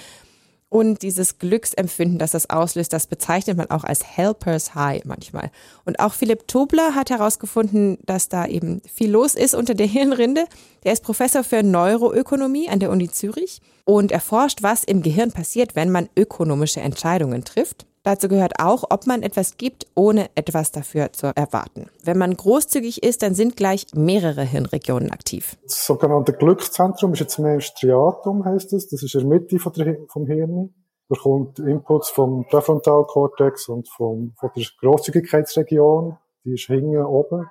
Und 0.69 1.01
dieses 1.01 1.39
Glücksempfinden, 1.39 2.19
das 2.19 2.31
das 2.31 2.49
auslöst, 2.49 2.91
das 2.91 3.07
bezeichnet 3.07 3.57
man 3.57 3.69
auch 3.71 3.85
als 3.85 4.03
Helpers 4.03 4.75
High 4.75 5.05
manchmal. 5.05 5.49
Und 5.85 5.99
auch 5.99 6.13
Philipp 6.13 6.47
Tobler 6.47 6.93
hat 6.93 7.09
herausgefunden, 7.09 7.97
dass 8.05 8.27
da 8.27 8.45
eben 8.45 8.81
viel 8.93 9.09
los 9.09 9.33
ist 9.33 9.55
unter 9.55 9.75
der 9.75 9.87
Hirnrinde. 9.87 10.45
Der 10.83 10.93
ist 10.93 11.03
Professor 11.03 11.43
für 11.43 11.63
Neuroökonomie 11.63 12.69
an 12.69 12.79
der 12.79 12.91
Uni 12.91 13.09
Zürich 13.09 13.61
und 13.85 14.11
erforscht, 14.11 14.61
was 14.61 14.83
im 14.83 15.01
Gehirn 15.01 15.31
passiert, 15.31 15.75
wenn 15.75 15.89
man 15.89 16.09
ökonomische 16.17 16.81
Entscheidungen 16.81 17.45
trifft. 17.45 17.86
Dazu 18.07 18.29
gehört 18.29 18.53
auch, 18.61 18.85
ob 18.89 19.05
man 19.05 19.21
etwas 19.21 19.57
gibt, 19.57 19.85
ohne 19.93 20.29
etwas 20.33 20.71
dafür 20.71 21.11
zu 21.11 21.35
erwarten. 21.35 21.89
Wenn 22.05 22.17
man 22.17 22.37
großzügig 22.37 23.03
ist, 23.03 23.21
dann 23.21 23.35
sind 23.35 23.57
gleich 23.57 23.85
mehrere 23.93 24.43
Hirnregionen 24.43 25.11
aktiv. 25.11 25.57
Das 25.63 25.85
sogenannte 25.85 26.31
Glückszentrum 26.31 27.11
ist 27.11 27.19
jetzt 27.19 27.37
mehr 27.37 27.55
im 27.55 27.59
Striatum, 27.59 28.45
heißt 28.45 28.71
es. 28.71 28.87
Das 28.87 29.03
ist 29.03 29.13
in 29.13 29.27
der 29.27 29.39
Mitte 29.39 29.59
vom 29.59 30.25
Hirn. 30.25 30.73
Da 31.09 31.19
kommt 31.19 31.59
Inputs 31.59 32.07
vom 32.07 32.45
Präfrontalkortex 32.47 33.67
und 33.67 33.89
vom, 33.89 34.31
von 34.39 34.51
der 34.55 34.63
Großzügigkeitsregion. 34.79 36.15
Die 36.45 36.53
ist 36.53 36.67
hinten 36.67 37.03
oben. 37.03 37.49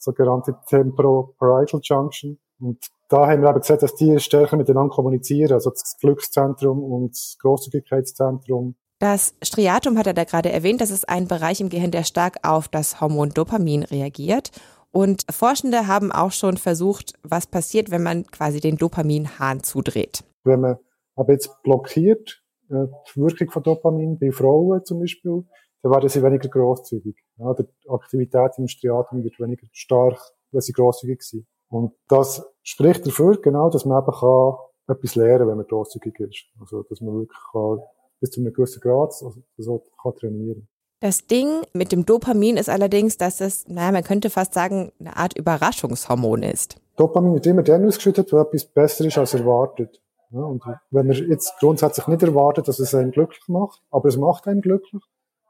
Sogenannte 0.00 0.56
Temporoparietal 0.66 1.78
Junction. 1.84 2.40
Und 2.58 2.84
da 3.08 3.28
haben 3.28 3.42
wir 3.42 3.50
eben 3.50 3.60
gesehen, 3.60 3.78
dass 3.78 3.94
die 3.94 4.18
stärker 4.18 4.56
miteinander 4.56 4.92
kommunizieren. 4.92 5.52
Also 5.52 5.70
das 5.70 5.96
Glückszentrum 6.00 6.82
und 6.82 7.12
das 7.12 7.36
Großzügigkeitszentrum 7.40 8.74
das 9.04 9.34
Striatum 9.42 9.98
hat 9.98 10.06
er 10.06 10.14
da 10.14 10.24
gerade 10.24 10.50
erwähnt. 10.50 10.80
Das 10.80 10.90
ist 10.90 11.08
ein 11.10 11.28
Bereich 11.28 11.60
im 11.60 11.68
Gehirn, 11.68 11.90
der 11.90 12.04
stark 12.04 12.38
auf 12.42 12.68
das 12.68 13.02
Hormon 13.02 13.28
Dopamin 13.28 13.82
reagiert. 13.82 14.50
Und 14.92 15.24
Forschende 15.30 15.86
haben 15.86 16.10
auch 16.10 16.32
schon 16.32 16.56
versucht, 16.56 17.12
was 17.22 17.46
passiert, 17.46 17.90
wenn 17.90 18.02
man 18.02 18.24
quasi 18.26 18.60
den 18.60 18.76
Dopaminhahn 18.76 19.62
zudreht. 19.62 20.24
Wenn 20.44 20.60
man 20.60 20.78
aber 21.16 21.32
jetzt 21.32 21.62
blockiert, 21.62 22.42
äh, 22.70 22.86
die 23.14 23.20
Wirkung 23.20 23.50
von 23.50 23.62
Dopamin 23.62 24.18
bei 24.18 24.32
Frauen 24.32 24.84
zum 24.84 25.00
Beispiel, 25.00 25.44
dann 25.82 25.92
werden 25.92 26.08
sie 26.08 26.22
weniger 26.22 26.48
großzügig. 26.48 27.16
Ja, 27.36 27.52
die 27.52 27.66
Aktivität 27.90 28.52
im 28.56 28.68
Striatum 28.68 29.22
wird 29.22 29.38
weniger 29.38 29.66
stark, 29.72 30.18
wenn 30.50 30.62
sie 30.62 30.72
großzügig 30.72 31.20
sind. 31.20 31.46
Und 31.68 31.92
das 32.08 32.42
spricht 32.62 33.06
dafür, 33.06 33.38
genau, 33.38 33.68
dass 33.68 33.84
man 33.84 34.02
eben 34.02 34.12
kann 34.12 34.54
etwas 34.86 35.14
lernen, 35.14 35.48
wenn 35.48 35.56
man 35.58 35.66
großzügig 35.66 36.20
ist. 36.20 36.46
Also, 36.58 36.84
dass 36.84 37.02
man 37.02 37.14
wirklich 37.14 37.38
kann 37.52 37.80
bis 38.20 38.30
zu 38.30 38.40
einem 38.40 38.52
gewissen 38.52 38.80
Grad 38.80 39.12
so 39.12 39.82
kann 40.02 40.16
trainieren. 40.16 40.68
Das 41.00 41.26
Ding 41.26 41.62
mit 41.74 41.92
dem 41.92 42.06
Dopamin 42.06 42.56
ist 42.56 42.70
allerdings, 42.70 43.18
dass 43.18 43.40
es, 43.40 43.68
naja, 43.68 43.92
man 43.92 44.04
könnte 44.04 44.30
fast 44.30 44.54
sagen, 44.54 44.90
eine 44.98 45.16
Art 45.16 45.36
Überraschungshormon 45.36 46.42
ist. 46.42 46.76
Dopamin 46.96 47.34
wird 47.34 47.46
immer 47.46 47.62
dann 47.62 47.86
ausgeschüttet, 47.86 48.32
wenn 48.32 48.40
etwas 48.40 48.64
besser 48.64 49.04
ist 49.04 49.18
als 49.18 49.34
erwartet. 49.34 50.00
Ja, 50.30 50.40
und 50.40 50.62
wenn 50.90 51.06
man 51.06 51.16
jetzt 51.16 51.58
grundsätzlich 51.60 52.06
nicht 52.06 52.22
erwartet, 52.22 52.68
dass 52.68 52.78
es 52.78 52.94
einen 52.94 53.10
glücklich 53.10 53.46
macht, 53.48 53.82
aber 53.90 54.08
es 54.08 54.16
macht 54.16 54.48
einen 54.48 54.62
glücklich, 54.62 55.02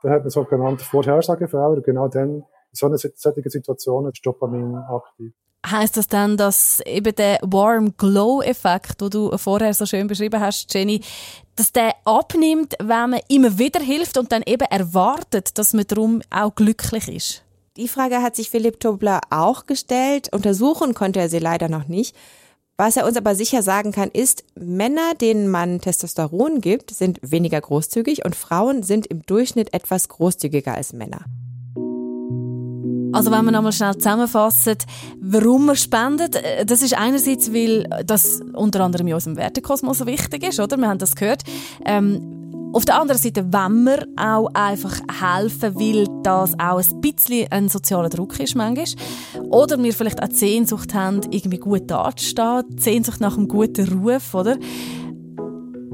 dann 0.02 0.12
hat 0.12 0.22
man 0.22 0.30
sogenannte 0.30 0.84
Vorhersagefehler 0.84 1.80
genau 1.82 2.08
dann 2.08 2.36
in 2.38 2.44
so 2.72 2.86
einer 2.86 2.98
solchen 2.98 3.48
Situation 3.50 4.10
ist 4.10 4.26
Dopamin 4.26 4.74
aktiv 4.74 5.32
heißt 5.64 5.96
das 5.96 6.08
dann, 6.08 6.36
dass 6.36 6.80
eben 6.86 7.14
der 7.14 7.38
Warm 7.42 7.96
Glow 7.96 8.42
Effekt, 8.42 9.00
den 9.00 9.10
du 9.10 9.36
vorher 9.38 9.74
so 9.74 9.86
schön 9.86 10.06
beschrieben 10.06 10.40
hast, 10.40 10.72
Jenny, 10.72 11.00
dass 11.56 11.72
der 11.72 11.94
abnimmt, 12.04 12.74
wenn 12.78 13.10
man 13.10 13.20
immer 13.28 13.58
wieder 13.58 13.80
hilft 13.80 14.18
und 14.18 14.32
dann 14.32 14.42
eben 14.46 14.66
erwartet, 14.68 15.56
dass 15.58 15.72
man 15.72 15.86
darum 15.86 16.22
auch 16.30 16.54
glücklich 16.54 17.08
ist? 17.08 17.42
Die 17.76 17.88
Frage 17.88 18.22
hat 18.22 18.36
sich 18.36 18.50
Philipp 18.50 18.78
Tobler 18.78 19.20
auch 19.30 19.66
gestellt. 19.66 20.28
Untersuchen 20.32 20.94
konnte 20.94 21.20
er 21.20 21.28
sie 21.28 21.40
leider 21.40 21.68
noch 21.68 21.88
nicht. 21.88 22.14
Was 22.76 22.96
er 22.96 23.06
uns 23.06 23.16
aber 23.16 23.34
sicher 23.34 23.62
sagen 23.62 23.92
kann, 23.92 24.10
ist, 24.10 24.44
Männer, 24.56 25.14
denen 25.14 25.48
man 25.48 25.80
Testosteron 25.80 26.60
gibt, 26.60 26.90
sind 26.90 27.20
weniger 27.22 27.60
großzügig 27.60 28.24
und 28.24 28.34
Frauen 28.34 28.82
sind 28.82 29.06
im 29.06 29.22
Durchschnitt 29.22 29.72
etwas 29.72 30.08
großzügiger 30.08 30.74
als 30.74 30.92
Männer. 30.92 31.24
Also 33.14 33.30
wenn 33.30 33.44
wir 33.44 33.52
nochmal 33.52 33.72
schnell 33.72 33.96
zusammenfassen, 33.96 34.76
warum 35.20 35.66
wir 35.66 35.76
spenden, 35.76 36.32
äh, 36.32 36.66
das 36.66 36.82
ist 36.82 36.94
einerseits, 36.98 37.52
weil 37.52 37.88
das 38.04 38.40
unter 38.52 38.80
anderem 38.80 39.06
in 39.06 39.14
unserem 39.14 39.36
Wertekosmos 39.36 40.04
wichtig 40.06 40.42
ist, 40.48 40.60
oder? 40.60 40.76
Wir 40.76 40.88
haben 40.88 40.98
das 40.98 41.14
gehört. 41.14 41.42
Ähm, 41.84 42.70
Auf 42.74 42.84
der 42.84 43.00
anderen 43.00 43.20
Seite 43.20 43.52
wenn 43.52 43.84
wir 43.84 44.06
auch 44.16 44.48
einfach 44.52 44.98
helfen, 45.20 45.76
weil 45.76 46.08
das 46.24 46.58
auch 46.58 46.80
ein 46.82 47.00
bisschen 47.00 47.46
ein 47.52 47.68
sozialer 47.68 48.08
Druck 48.08 48.40
ist 48.40 48.56
manchmal. 48.56 48.86
Oder 49.50 49.80
wir 49.80 49.92
vielleicht 49.92 50.20
auch 50.20 50.28
die 50.28 50.34
Sehnsucht 50.34 50.92
haben, 50.92 51.20
irgendwie 51.30 51.58
gut 51.58 51.88
dazustehen, 51.88 52.64
die 52.70 52.82
Sehnsucht 52.82 53.20
nach 53.20 53.36
einem 53.36 53.46
guten 53.46 53.86
Ruf, 53.86 54.34
oder? 54.34 54.56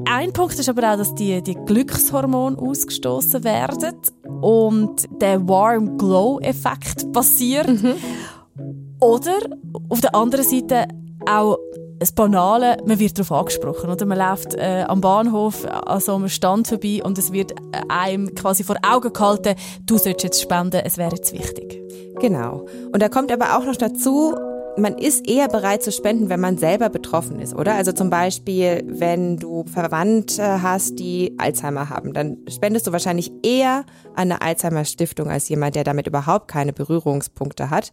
Ein 0.05 0.33
Punkt 0.33 0.59
ist 0.59 0.69
aber 0.69 0.93
auch, 0.93 0.97
dass 0.97 1.15
die, 1.15 1.41
die 1.41 1.55
Glückshormone 1.55 2.57
ausgestoßen 2.57 3.43
werden 3.43 3.95
und 4.41 5.07
der 5.21 5.47
Warm 5.47 5.97
Glow 5.97 6.39
Effekt 6.39 7.11
passiert. 7.11 7.67
Mhm. 7.67 7.95
Oder 8.99 9.37
auf 9.89 10.01
der 10.01 10.13
anderen 10.13 10.45
Seite 10.45 10.87
auch 11.27 11.57
das 12.01 12.11
Banale, 12.11 12.77
man 12.85 12.97
wird 12.97 13.17
darauf 13.19 13.31
angesprochen. 13.31 13.89
Oder? 13.89 14.05
Man 14.05 14.17
läuft 14.17 14.55
äh, 14.55 14.85
am 14.87 15.01
Bahnhof 15.01 15.65
an 15.65 15.99
so 15.99 16.15
einem 16.15 16.29
Stand 16.29 16.67
vorbei 16.67 17.01
und 17.03 17.17
es 17.17 17.31
wird 17.31 17.51
äh, 17.51 17.81
einem 17.89 18.33
quasi 18.33 18.63
vor 18.63 18.77
Augen 18.81 19.13
gehalten, 19.13 19.55
du 19.85 19.97
solltest 19.99 20.23
jetzt 20.23 20.41
spenden, 20.41 20.81
es 20.83 20.97
wäre 20.97 21.15
jetzt 21.15 21.31
wichtig. 21.31 21.79
Genau. 22.19 22.65
Und 22.91 23.01
da 23.01 23.07
kommt 23.07 23.31
aber 23.31 23.57
auch 23.57 23.65
noch 23.65 23.75
dazu, 23.75 24.35
man 24.77 24.97
ist 24.97 25.27
eher 25.27 25.47
bereit 25.47 25.83
zu 25.83 25.91
spenden, 25.91 26.29
wenn 26.29 26.39
man 26.39 26.57
selber 26.57 26.89
betroffen 26.89 27.39
ist, 27.39 27.53
oder? 27.53 27.75
Also 27.75 27.91
zum 27.91 28.09
Beispiel, 28.09 28.83
wenn 28.87 29.37
du 29.37 29.65
Verwandte 29.65 30.61
hast, 30.61 30.99
die 30.99 31.35
Alzheimer 31.37 31.89
haben, 31.89 32.13
dann 32.13 32.37
spendest 32.49 32.87
du 32.87 32.91
wahrscheinlich 32.91 33.31
eher 33.43 33.85
an 34.15 34.31
eine 34.31 34.41
Alzheimer-Stiftung 34.41 35.29
als 35.29 35.49
jemand, 35.49 35.75
der 35.75 35.83
damit 35.83 36.07
überhaupt 36.07 36.47
keine 36.47 36.73
Berührungspunkte 36.73 37.69
hat. 37.69 37.91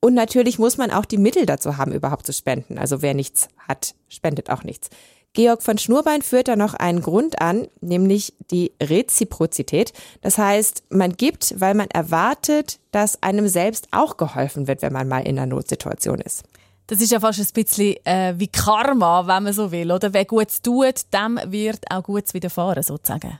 Und 0.00 0.14
natürlich 0.14 0.58
muss 0.58 0.78
man 0.78 0.90
auch 0.90 1.04
die 1.04 1.18
Mittel 1.18 1.46
dazu 1.46 1.76
haben, 1.76 1.92
überhaupt 1.92 2.26
zu 2.26 2.32
spenden. 2.32 2.78
Also 2.78 3.02
wer 3.02 3.14
nichts 3.14 3.48
hat, 3.56 3.94
spendet 4.08 4.50
auch 4.50 4.62
nichts. 4.62 4.90
Georg 5.38 5.62
von 5.62 5.78
Schnurbein 5.78 6.22
führt 6.22 6.48
da 6.48 6.56
noch 6.56 6.74
einen 6.74 7.00
Grund 7.00 7.40
an, 7.40 7.68
nämlich 7.80 8.34
die 8.50 8.72
Reziprozität. 8.82 9.92
Das 10.20 10.36
heißt, 10.36 10.82
man 10.90 11.12
gibt, 11.12 11.60
weil 11.60 11.74
man 11.74 11.86
erwartet, 11.90 12.80
dass 12.90 13.22
einem 13.22 13.46
selbst 13.46 13.86
auch 13.92 14.16
geholfen 14.16 14.66
wird, 14.66 14.82
wenn 14.82 14.92
man 14.92 15.06
mal 15.06 15.20
in 15.20 15.38
einer 15.38 15.46
Notsituation 15.46 16.18
ist. 16.18 16.42
Das 16.88 17.00
ist 17.00 17.12
ja 17.12 17.20
fast 17.20 17.38
ein 17.38 17.46
bisschen 17.54 18.04
äh, 18.04 18.34
wie 18.36 18.48
Karma, 18.48 19.28
wenn 19.28 19.44
man 19.44 19.52
so 19.52 19.70
will, 19.70 19.92
oder? 19.92 20.12
Wer 20.12 20.24
Gutes 20.24 20.60
tut, 20.60 21.02
dem 21.14 21.38
wird 21.46 21.84
auch 21.88 22.02
Gutes 22.02 22.34
widerfahren, 22.34 22.82
sozusagen. 22.82 23.38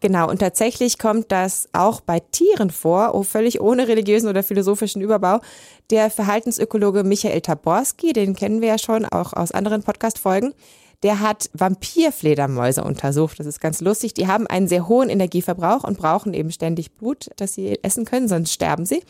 Genau, 0.00 0.28
und 0.28 0.38
tatsächlich 0.38 0.98
kommt 0.98 1.30
das 1.30 1.68
auch 1.72 2.00
bei 2.00 2.18
Tieren 2.18 2.70
vor, 2.70 3.14
oh, 3.14 3.22
völlig 3.22 3.60
ohne 3.60 3.86
religiösen 3.86 4.28
oder 4.28 4.42
philosophischen 4.42 5.02
Überbau. 5.02 5.38
Der 5.90 6.10
Verhaltensökologe 6.10 7.04
Michael 7.04 7.42
Taborski, 7.42 8.12
den 8.12 8.34
kennen 8.34 8.60
wir 8.60 8.70
ja 8.70 8.78
schon 8.78 9.04
auch 9.04 9.34
aus 9.34 9.52
anderen 9.52 9.84
Podcast-Folgen, 9.84 10.52
der 11.02 11.20
hat 11.20 11.50
Vampirfledermäuse 11.52 12.82
untersucht. 12.82 13.38
Das 13.38 13.46
ist 13.46 13.60
ganz 13.60 13.80
lustig. 13.80 14.14
Die 14.14 14.26
haben 14.26 14.46
einen 14.46 14.68
sehr 14.68 14.88
hohen 14.88 15.10
Energieverbrauch 15.10 15.84
und 15.84 15.98
brauchen 15.98 16.34
eben 16.34 16.50
ständig 16.50 16.92
Blut, 16.94 17.28
das 17.36 17.54
sie 17.54 17.82
essen 17.82 18.04
können, 18.04 18.28
sonst 18.28 18.52
sterben 18.52 18.84
sie. 18.84 19.02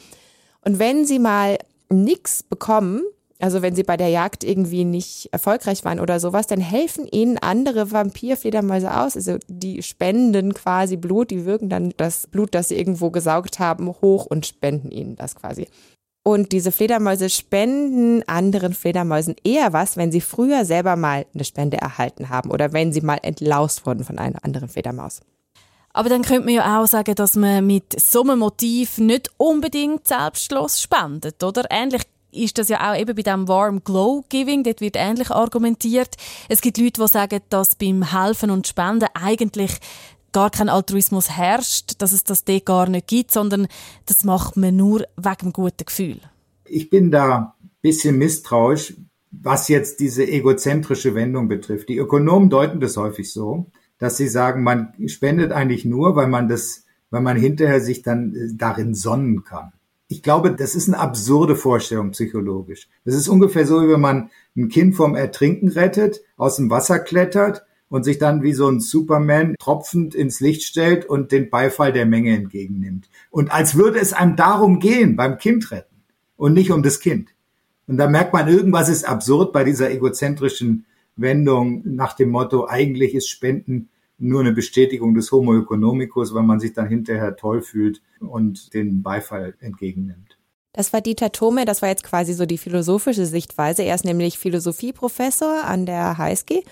Und 0.64 0.78
wenn 0.78 1.06
sie 1.06 1.18
mal 1.18 1.58
nichts 1.88 2.42
bekommen, 2.42 3.02
also 3.40 3.62
wenn 3.62 3.74
sie 3.74 3.84
bei 3.84 3.96
der 3.96 4.08
Jagd 4.08 4.42
irgendwie 4.42 4.84
nicht 4.84 5.28
erfolgreich 5.32 5.84
waren 5.84 6.00
oder 6.00 6.18
sowas, 6.18 6.48
dann 6.48 6.60
helfen 6.60 7.06
ihnen 7.06 7.38
andere 7.38 7.92
Vampirfledermäuse 7.92 8.94
aus. 8.94 9.16
Also 9.16 9.38
die 9.46 9.82
spenden 9.82 10.54
quasi 10.54 10.96
Blut, 10.96 11.30
die 11.30 11.46
wirken 11.46 11.68
dann 11.68 11.94
das 11.96 12.26
Blut, 12.26 12.54
das 12.54 12.68
sie 12.68 12.76
irgendwo 12.76 13.10
gesaugt 13.10 13.60
haben, 13.60 13.88
hoch 13.88 14.26
und 14.26 14.46
spenden 14.46 14.90
ihnen 14.90 15.16
das 15.16 15.36
quasi. 15.36 15.68
Und 16.22 16.52
diese 16.52 16.72
Fledermäuse 16.72 17.30
spenden 17.30 18.22
anderen 18.28 18.74
Fledermäusen 18.74 19.36
eher 19.44 19.72
was, 19.72 19.96
wenn 19.96 20.12
sie 20.12 20.20
früher 20.20 20.64
selber 20.64 20.96
mal 20.96 21.24
eine 21.34 21.44
Spende 21.44 21.78
erhalten 21.78 22.28
haben 22.28 22.50
oder 22.50 22.72
wenn 22.72 22.92
sie 22.92 23.00
mal 23.00 23.18
entlaust 23.22 23.86
wurden 23.86 24.04
von 24.04 24.18
einer 24.18 24.44
anderen 24.44 24.68
Fledermaus. 24.68 25.20
Aber 25.94 26.08
dann 26.08 26.22
könnte 26.22 26.44
man 26.44 26.54
ja 26.54 26.80
auch 26.80 26.86
sagen, 26.86 27.14
dass 27.14 27.34
man 27.34 27.66
mit 27.66 27.98
so 27.98 28.22
einem 28.22 28.40
Motiv 28.40 28.98
nicht 28.98 29.30
unbedingt 29.36 30.06
selbstlos 30.06 30.80
spendet, 30.80 31.42
oder? 31.42 31.64
Ähnlich 31.70 32.02
ist 32.30 32.58
das 32.58 32.68
ja 32.68 32.90
auch 32.90 32.96
eben 32.96 33.16
bei 33.16 33.22
dem 33.22 33.48
Warm 33.48 33.82
Glow 33.82 34.24
Giving, 34.28 34.62
dort 34.62 34.80
wird 34.80 34.96
ähnlich 34.96 35.30
argumentiert. 35.30 36.14
Es 36.48 36.60
gibt 36.60 36.78
Leute, 36.78 37.00
die 37.00 37.08
sagen, 37.08 37.40
dass 37.48 37.74
beim 37.74 38.02
Helfen 38.12 38.50
und 38.50 38.66
Spenden 38.66 39.08
eigentlich 39.14 39.72
gar 40.32 40.50
kein 40.50 40.68
Altruismus 40.68 41.30
herrscht, 41.30 41.92
dass 41.98 42.12
es 42.12 42.24
das 42.24 42.44
dort 42.44 42.66
gar 42.66 42.88
nicht 42.88 43.06
gibt, 43.06 43.30
sondern 43.32 43.66
das 44.06 44.24
macht 44.24 44.56
man 44.56 44.76
nur 44.76 45.04
wegen 45.16 45.36
dem 45.42 45.52
guten 45.52 45.84
Gefühl. 45.84 46.20
Ich 46.64 46.90
bin 46.90 47.10
da 47.10 47.54
ein 47.62 47.70
bisschen 47.80 48.18
misstrauisch, 48.18 48.94
was 49.30 49.68
jetzt 49.68 50.00
diese 50.00 50.26
egozentrische 50.26 51.14
Wendung 51.14 51.48
betrifft. 51.48 51.88
Die 51.88 51.98
Ökonomen 51.98 52.50
deuten 52.50 52.80
das 52.80 52.96
häufig 52.96 53.32
so, 53.32 53.66
dass 53.98 54.16
sie 54.16 54.28
sagen, 54.28 54.62
man 54.62 54.94
spendet 55.06 55.52
eigentlich 55.52 55.84
nur, 55.84 56.16
weil 56.16 56.28
man 56.28 56.48
das, 56.48 56.84
weil 57.10 57.20
man 57.20 57.36
hinterher 57.36 57.80
sich 57.80 58.02
dann 58.02 58.34
äh, 58.34 58.54
darin 58.54 58.94
sonnen 58.94 59.44
kann. 59.44 59.72
Ich 60.10 60.22
glaube, 60.22 60.54
das 60.54 60.74
ist 60.74 60.88
eine 60.88 60.98
absurde 60.98 61.54
Vorstellung 61.54 62.12
psychologisch. 62.12 62.88
Das 63.04 63.14
ist 63.14 63.28
ungefähr 63.28 63.66
so, 63.66 63.82
wie 63.82 63.90
wenn 63.90 64.00
man 64.00 64.30
ein 64.56 64.68
Kind 64.68 64.94
vom 64.94 65.14
Ertrinken 65.14 65.68
rettet, 65.68 66.22
aus 66.38 66.56
dem 66.56 66.70
Wasser 66.70 66.98
klettert 66.98 67.66
und 67.88 68.04
sich 68.04 68.18
dann 68.18 68.42
wie 68.42 68.52
so 68.52 68.68
ein 68.68 68.80
Superman 68.80 69.54
tropfend 69.58 70.14
ins 70.14 70.40
Licht 70.40 70.62
stellt 70.62 71.06
und 71.06 71.32
den 71.32 71.50
Beifall 71.50 71.92
der 71.92 72.06
Menge 72.06 72.34
entgegennimmt. 72.34 73.08
Und 73.30 73.52
als 73.52 73.76
würde 73.76 73.98
es 73.98 74.12
einem 74.12 74.36
darum 74.36 74.78
gehen, 74.78 75.16
beim 75.16 75.38
Kind 75.38 75.70
retten 75.70 76.02
und 76.36 76.54
nicht 76.54 76.70
um 76.70 76.82
das 76.82 77.00
Kind. 77.00 77.30
Und 77.86 77.96
da 77.96 78.08
merkt 78.08 78.32
man, 78.32 78.48
irgendwas 78.48 78.88
ist 78.88 79.08
absurd 79.08 79.52
bei 79.52 79.64
dieser 79.64 79.90
egozentrischen 79.90 80.84
Wendung 81.16 81.82
nach 81.84 82.14
dem 82.14 82.30
Motto, 82.30 82.66
eigentlich 82.66 83.14
ist 83.14 83.28
Spenden 83.28 83.88
nur 84.18 84.40
eine 84.40 84.52
Bestätigung 84.52 85.14
des 85.14 85.30
Homo 85.32 85.56
economicus, 85.56 86.34
weil 86.34 86.42
man 86.42 86.60
sich 86.60 86.72
dann 86.72 86.88
hinterher 86.88 87.36
toll 87.36 87.62
fühlt 87.62 88.02
und 88.20 88.74
den 88.74 89.02
Beifall 89.02 89.54
entgegennimmt. 89.60 90.38
Das 90.72 90.92
war 90.92 91.00
Dieter 91.00 91.32
Thome, 91.32 91.64
das 91.64 91.82
war 91.82 91.88
jetzt 91.88 92.04
quasi 92.04 92.34
so 92.34 92.44
die 92.44 92.58
philosophische 92.58 93.26
Sichtweise. 93.26 93.82
Er 93.82 93.94
ist 93.94 94.04
nämlich 94.04 94.38
Philosophieprofessor 94.38 95.64
an 95.64 95.86
der 95.86 96.18
HSG 96.18 96.62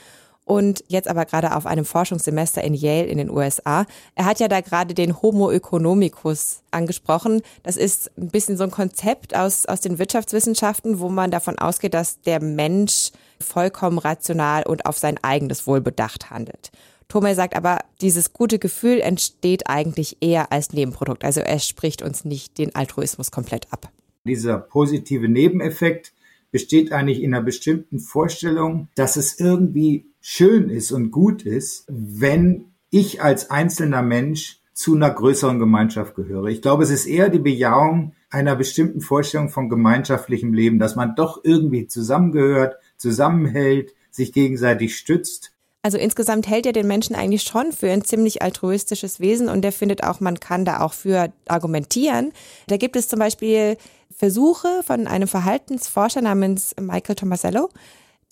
und 0.46 0.84
jetzt 0.86 1.08
aber 1.08 1.24
gerade 1.26 1.54
auf 1.54 1.66
einem 1.66 1.84
Forschungssemester 1.84 2.62
in 2.62 2.72
Yale 2.72 3.06
in 3.06 3.18
den 3.18 3.30
USA. 3.30 3.84
Er 4.14 4.24
hat 4.24 4.38
ja 4.38 4.46
da 4.46 4.60
gerade 4.60 4.94
den 4.94 5.20
Homo 5.20 5.50
economicus 5.50 6.62
angesprochen. 6.70 7.42
Das 7.64 7.76
ist 7.76 8.16
ein 8.16 8.28
bisschen 8.28 8.56
so 8.56 8.62
ein 8.62 8.70
Konzept 8.70 9.36
aus, 9.36 9.66
aus 9.66 9.80
den 9.80 9.98
Wirtschaftswissenschaften, 9.98 11.00
wo 11.00 11.08
man 11.08 11.32
davon 11.32 11.58
ausgeht, 11.58 11.94
dass 11.94 12.20
der 12.22 12.40
Mensch 12.40 13.10
vollkommen 13.40 13.98
rational 13.98 14.62
und 14.62 14.86
auf 14.86 14.96
sein 14.96 15.18
eigenes 15.20 15.66
Wohl 15.66 15.80
bedacht 15.80 16.30
handelt. 16.30 16.70
Thome 17.08 17.34
sagt 17.34 17.56
aber, 17.56 17.80
dieses 18.00 18.32
gute 18.32 18.60
Gefühl 18.60 19.00
entsteht 19.00 19.68
eigentlich 19.68 20.18
eher 20.20 20.52
als 20.52 20.72
Nebenprodukt. 20.72 21.24
Also 21.24 21.40
er 21.40 21.58
spricht 21.58 22.02
uns 22.02 22.24
nicht 22.24 22.56
den 22.58 22.74
Altruismus 22.74 23.32
komplett 23.32 23.72
ab. 23.72 23.90
Dieser 24.24 24.58
positive 24.58 25.28
Nebeneffekt 25.28 26.12
besteht 26.52 26.92
eigentlich 26.92 27.20
in 27.20 27.34
einer 27.34 27.44
bestimmten 27.44 27.98
Vorstellung, 27.98 28.88
dass 28.94 29.16
es 29.16 29.38
irgendwie 29.38 30.06
schön 30.28 30.70
ist 30.70 30.90
und 30.90 31.12
gut 31.12 31.42
ist, 31.42 31.84
wenn 31.86 32.72
ich 32.90 33.22
als 33.22 33.48
einzelner 33.48 34.02
Mensch 34.02 34.60
zu 34.72 34.96
einer 34.96 35.10
größeren 35.10 35.60
Gemeinschaft 35.60 36.16
gehöre. 36.16 36.46
Ich 36.46 36.62
glaube, 36.62 36.82
es 36.82 36.90
ist 36.90 37.06
eher 37.06 37.28
die 37.28 37.38
Bejahung 37.38 38.12
einer 38.28 38.56
bestimmten 38.56 39.00
Vorstellung 39.00 39.50
von 39.50 39.68
gemeinschaftlichem 39.68 40.52
Leben, 40.52 40.80
dass 40.80 40.96
man 40.96 41.14
doch 41.14 41.42
irgendwie 41.44 41.86
zusammengehört, 41.86 42.74
zusammenhält, 42.96 43.94
sich 44.10 44.32
gegenseitig 44.32 44.96
stützt. 44.96 45.52
Also 45.82 45.96
insgesamt 45.96 46.48
hält 46.48 46.66
er 46.66 46.72
den 46.72 46.88
Menschen 46.88 47.14
eigentlich 47.14 47.44
schon 47.44 47.70
für 47.70 47.88
ein 47.88 48.02
ziemlich 48.02 48.42
altruistisches 48.42 49.20
Wesen 49.20 49.48
und 49.48 49.64
er 49.64 49.70
findet 49.70 50.02
auch, 50.02 50.18
man 50.18 50.40
kann 50.40 50.64
da 50.64 50.80
auch 50.80 50.92
für 50.92 51.32
argumentieren. 51.46 52.32
Da 52.66 52.78
gibt 52.78 52.96
es 52.96 53.06
zum 53.06 53.20
Beispiel 53.20 53.76
Versuche 54.10 54.80
von 54.84 55.06
einem 55.06 55.28
Verhaltensforscher 55.28 56.20
namens 56.20 56.74
Michael 56.80 57.14
Tomasello, 57.14 57.70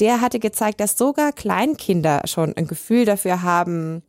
der 0.00 0.20
hatte 0.20 0.40
gezeigt, 0.40 0.80
dass 0.80 0.98
sogar 0.98 1.32
Kleinkinder 1.32 2.22
schon 2.26 2.56
ein 2.56 2.66
Gefühl 2.66 3.04
dafür 3.04 3.42
haben, 3.42 4.02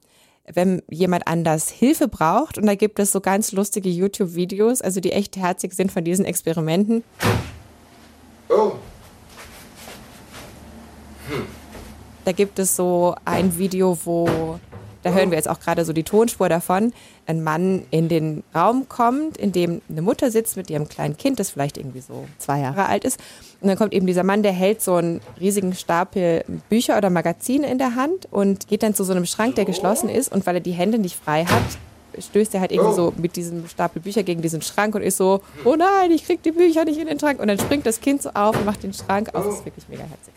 wenn 0.52 0.82
jemand 0.90 1.28
anders 1.28 1.70
Hilfe 1.70 2.08
braucht. 2.08 2.58
Und 2.58 2.66
da 2.66 2.76
gibt 2.76 3.00
es 3.00 3.12
so 3.12 3.22
ganz 3.22 3.52
lustige 3.52 3.90
YouTube-Videos, 3.90 4.82
also 4.82 5.00
die 5.00 5.12
echt 5.12 5.38
herzig 5.38 5.74
sind 5.74 5.92
von 5.92 6.04
diesen 6.04 6.26
Experimenten. 6.26 7.04
Oh. 8.50 8.74
Hm. 11.30 11.46
Da 12.26 12.32
gibt 12.32 12.60
es 12.60 12.76
so 12.76 13.16
ein 13.26 13.58
Video, 13.58 13.98
wo 14.04 14.60
da 15.06 15.12
hören 15.12 15.30
wir 15.30 15.38
jetzt 15.38 15.48
auch 15.48 15.60
gerade 15.60 15.86
so 15.86 15.94
die 15.94 16.02
Tonspur 16.02 16.50
davon. 16.50 16.92
Ein 17.28 17.44
Mann 17.44 17.84
in 17.92 18.10
den 18.10 18.44
Raum 18.56 18.90
kommt, 18.90 19.38
in 19.38 19.52
dem 19.52 19.84
eine 19.88 20.02
Mutter 20.02 20.32
sitzt 20.32 20.58
mit 20.58 20.72
ihrem 20.72 20.90
kleinen 20.90 21.16
Kind, 21.16 21.40
das 21.40 21.52
vielleicht 21.52 21.78
irgendwie 21.78 22.02
so 22.02 22.26
zwei 22.40 22.62
Jahre 22.62 22.88
alt 22.88 23.06
ist. 23.06 23.20
Und 23.62 23.68
dann 23.68 23.78
kommt 23.78 23.94
eben 23.94 24.08
dieser 24.08 24.24
Mann, 24.24 24.42
der 24.42 24.52
hält 24.52 24.82
so 24.82 24.96
einen 24.96 25.22
riesigen 25.40 25.76
Stapel 25.76 26.44
Bücher 26.70 26.98
oder 26.98 27.12
Magazine 27.12 27.70
in 27.70 27.78
der 27.78 27.94
Hand 27.94 28.28
und 28.32 28.68
geht 28.68 28.82
dann 28.82 28.96
zu 28.96 29.04
so 29.04 29.14
einem 29.14 29.28
Schrank, 29.28 29.54
der 29.54 29.66
geschlossen 29.66 30.10
ist. 30.10 30.32
Und 30.32 30.48
weil 30.48 30.56
er 30.56 30.62
die 30.62 30.72
Hände 30.72 30.98
nicht 30.98 31.16
frei 31.16 31.46
hat, 31.46 31.78
stößt 32.18 32.56
er 32.56 32.62
halt 32.62 32.72
irgendwie 32.72 32.96
so 32.96 33.14
mit 33.16 33.36
diesem 33.36 33.68
Stapel 33.68 34.02
Bücher 34.02 34.24
gegen 34.24 34.42
diesen 34.42 34.64
Schrank 34.64 34.96
und 34.96 35.04
ist 35.04 35.18
so, 35.18 35.42
oh 35.66 35.76
nein, 35.76 36.10
ich 36.10 36.26
krieg 36.26 36.42
die 36.42 36.52
Bücher 36.52 36.84
nicht 36.84 37.00
in 37.00 37.06
den 37.06 37.20
Schrank. 37.20 37.40
Und 37.40 37.48
dann 37.48 37.60
springt 37.60 37.86
das 37.86 38.02
Kind 38.02 38.24
so 38.24 38.32
auf 38.34 38.58
und 38.58 38.66
macht 38.66 38.82
den 38.82 38.94
Schrank 38.94 39.36
auf. 39.36 39.46
Das 39.46 39.58
ist 39.58 39.66
wirklich 39.66 39.88
mega 39.88 40.02
herzig. 40.02 40.34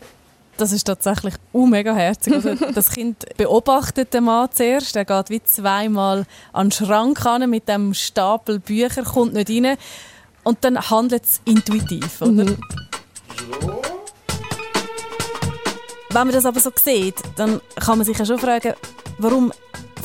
Das 0.59 0.73
ist 0.73 0.83
tatsächlich 0.83 1.35
uh, 1.53 1.65
mega 1.65 1.95
herzig. 1.95 2.33
Also, 2.33 2.53
das 2.75 2.91
Kind 2.91 3.25
beobachtet 3.37 4.13
den 4.13 4.25
Mann 4.25 4.49
zuerst. 4.51 4.93
Er 4.97 5.05
geht 5.05 5.29
wie 5.29 5.41
zweimal 5.41 6.25
an 6.51 6.67
den 6.67 6.71
Schrank 6.73 7.23
ran 7.25 7.49
mit 7.49 7.69
dem 7.69 7.93
Stapel 7.93 8.59
Bücher, 8.59 9.03
kommt 9.03 9.33
nicht 9.33 9.49
rein. 9.49 9.77
Und 10.43 10.65
dann 10.65 10.77
handelt 10.89 11.23
es 11.23 11.39
intuitiv, 11.45 12.21
oder? 12.21 12.43
Mhm. 12.43 12.57
Wenn 16.11 16.27
man 16.27 16.31
das 16.31 16.45
aber 16.45 16.59
so 16.59 16.71
sieht, 16.75 17.15
dann 17.37 17.61
kann 17.79 17.97
man 17.99 18.05
sich 18.05 18.17
ja 18.17 18.25
schon 18.25 18.39
fragen, 18.39 18.73
warum 19.17 19.53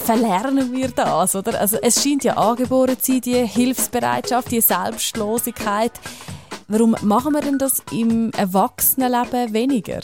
verlernen 0.05 0.73
wir 0.73 0.89
das, 0.89 1.35
oder? 1.35 1.59
Also 1.59 1.79
es 1.83 2.01
scheint 2.01 2.23
ja 2.23 2.37
angeboren 2.37 2.97
zu 3.01 3.13
sein, 3.13 3.23
die 3.23 3.45
Hilfsbereitschaft, 3.45 4.53
die 4.53 4.61
Selbstlosigkeit. 4.61 5.93
Warum 6.69 6.95
machen 7.03 7.33
wir 7.33 7.41
denn 7.41 7.59
das 7.59 7.83
im 7.91 8.31
Erwachsenenleben 8.33 9.53
weniger? 9.53 10.01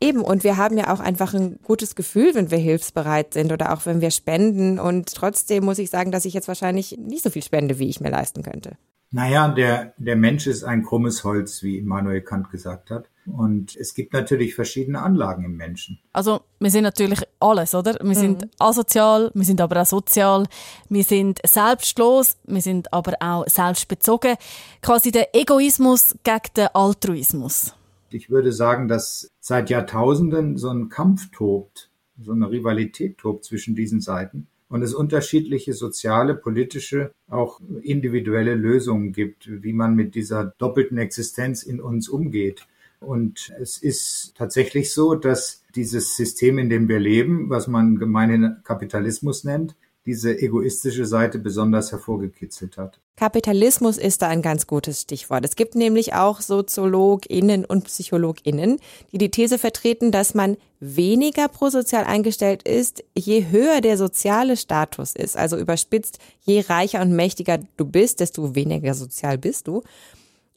Eben, 0.00 0.20
und 0.20 0.44
wir 0.44 0.56
haben 0.56 0.78
ja 0.78 0.92
auch 0.92 1.00
einfach 1.00 1.34
ein 1.34 1.58
gutes 1.64 1.96
Gefühl, 1.96 2.34
wenn 2.34 2.50
wir 2.50 2.58
hilfsbereit 2.58 3.34
sind 3.34 3.52
oder 3.52 3.72
auch 3.72 3.84
wenn 3.84 4.00
wir 4.00 4.12
spenden. 4.12 4.78
Und 4.78 5.12
trotzdem 5.12 5.64
muss 5.64 5.78
ich 5.78 5.90
sagen, 5.90 6.12
dass 6.12 6.24
ich 6.24 6.34
jetzt 6.34 6.48
wahrscheinlich 6.48 6.96
nicht 6.98 7.24
so 7.24 7.30
viel 7.30 7.42
spende, 7.42 7.78
wie 7.78 7.88
ich 7.88 8.00
mir 8.00 8.10
leisten 8.10 8.42
könnte. 8.42 8.76
Naja, 9.10 9.48
der, 9.48 9.94
der 9.96 10.16
Mensch 10.16 10.46
ist 10.46 10.64
ein 10.64 10.84
krummes 10.84 11.24
Holz, 11.24 11.62
wie 11.62 11.78
Immanuel 11.78 12.20
Kant 12.20 12.50
gesagt 12.50 12.90
hat. 12.90 13.08
Und 13.26 13.74
es 13.76 13.94
gibt 13.94 14.12
natürlich 14.12 14.54
verschiedene 14.54 15.02
Anlagen 15.02 15.44
im 15.44 15.56
Menschen. 15.56 15.98
Also 16.12 16.42
wir 16.60 16.70
sind 16.70 16.84
natürlich 16.84 17.20
alles, 17.40 17.74
oder? 17.74 17.94
Wir 17.94 18.04
mhm. 18.04 18.14
sind 18.14 18.48
asozial, 18.58 19.30
wir 19.34 19.44
sind 19.44 19.60
aber 19.60 19.82
auch 19.82 19.86
sozial, 19.86 20.46
wir 20.88 21.04
sind 21.04 21.40
selbstlos, 21.44 22.36
wir 22.44 22.62
sind 22.62 22.92
aber 22.92 23.14
auch 23.20 23.46
selbstbezogen. 23.46 24.36
Quasi 24.82 25.10
der 25.10 25.34
Egoismus 25.34 26.14
gegen 26.22 26.54
den 26.56 26.68
Altruismus. 26.74 27.74
Ich 28.10 28.30
würde 28.30 28.52
sagen, 28.52 28.88
dass 28.88 29.30
seit 29.48 29.70
Jahrtausenden 29.70 30.58
so 30.58 30.68
ein 30.68 30.90
Kampf 30.90 31.30
tobt, 31.30 31.90
so 32.20 32.32
eine 32.32 32.50
Rivalität 32.50 33.16
tobt 33.16 33.44
zwischen 33.46 33.74
diesen 33.74 34.02
Seiten 34.02 34.46
und 34.68 34.82
es 34.82 34.92
unterschiedliche 34.92 35.72
soziale, 35.72 36.34
politische, 36.34 37.12
auch 37.28 37.58
individuelle 37.80 38.54
Lösungen 38.54 39.12
gibt, 39.12 39.48
wie 39.62 39.72
man 39.72 39.94
mit 39.94 40.14
dieser 40.14 40.52
doppelten 40.58 40.98
Existenz 40.98 41.62
in 41.62 41.80
uns 41.80 42.10
umgeht. 42.10 42.66
Und 43.00 43.50
es 43.58 43.78
ist 43.78 44.34
tatsächlich 44.36 44.92
so, 44.92 45.14
dass 45.14 45.62
dieses 45.74 46.16
System, 46.16 46.58
in 46.58 46.68
dem 46.68 46.86
wir 46.86 46.98
leben, 46.98 47.48
was 47.48 47.68
man 47.68 47.96
gemeinhin 47.96 48.56
Kapitalismus 48.64 49.44
nennt, 49.44 49.76
diese 50.08 50.38
egoistische 50.40 51.04
Seite 51.04 51.38
besonders 51.38 51.92
hervorgekitzelt 51.92 52.78
hat. 52.78 52.98
Kapitalismus 53.16 53.98
ist 53.98 54.22
da 54.22 54.28
ein 54.28 54.40
ganz 54.40 54.66
gutes 54.66 55.02
Stichwort. 55.02 55.44
Es 55.44 55.54
gibt 55.54 55.74
nämlich 55.74 56.14
auch 56.14 56.40
SoziologInnen 56.40 57.66
und 57.66 57.84
PsychologInnen, 57.84 58.78
die 59.12 59.18
die 59.18 59.30
These 59.30 59.58
vertreten, 59.58 60.10
dass 60.10 60.32
man 60.32 60.56
weniger 60.80 61.48
prosozial 61.48 62.04
eingestellt 62.04 62.62
ist, 62.62 63.04
je 63.14 63.50
höher 63.50 63.82
der 63.82 63.98
soziale 63.98 64.56
Status 64.56 65.14
ist. 65.14 65.36
Also 65.36 65.58
überspitzt, 65.58 66.18
je 66.40 66.60
reicher 66.60 67.02
und 67.02 67.12
mächtiger 67.12 67.58
du 67.76 67.84
bist, 67.84 68.20
desto 68.20 68.54
weniger 68.54 68.94
sozial 68.94 69.36
bist 69.36 69.68
du. 69.68 69.82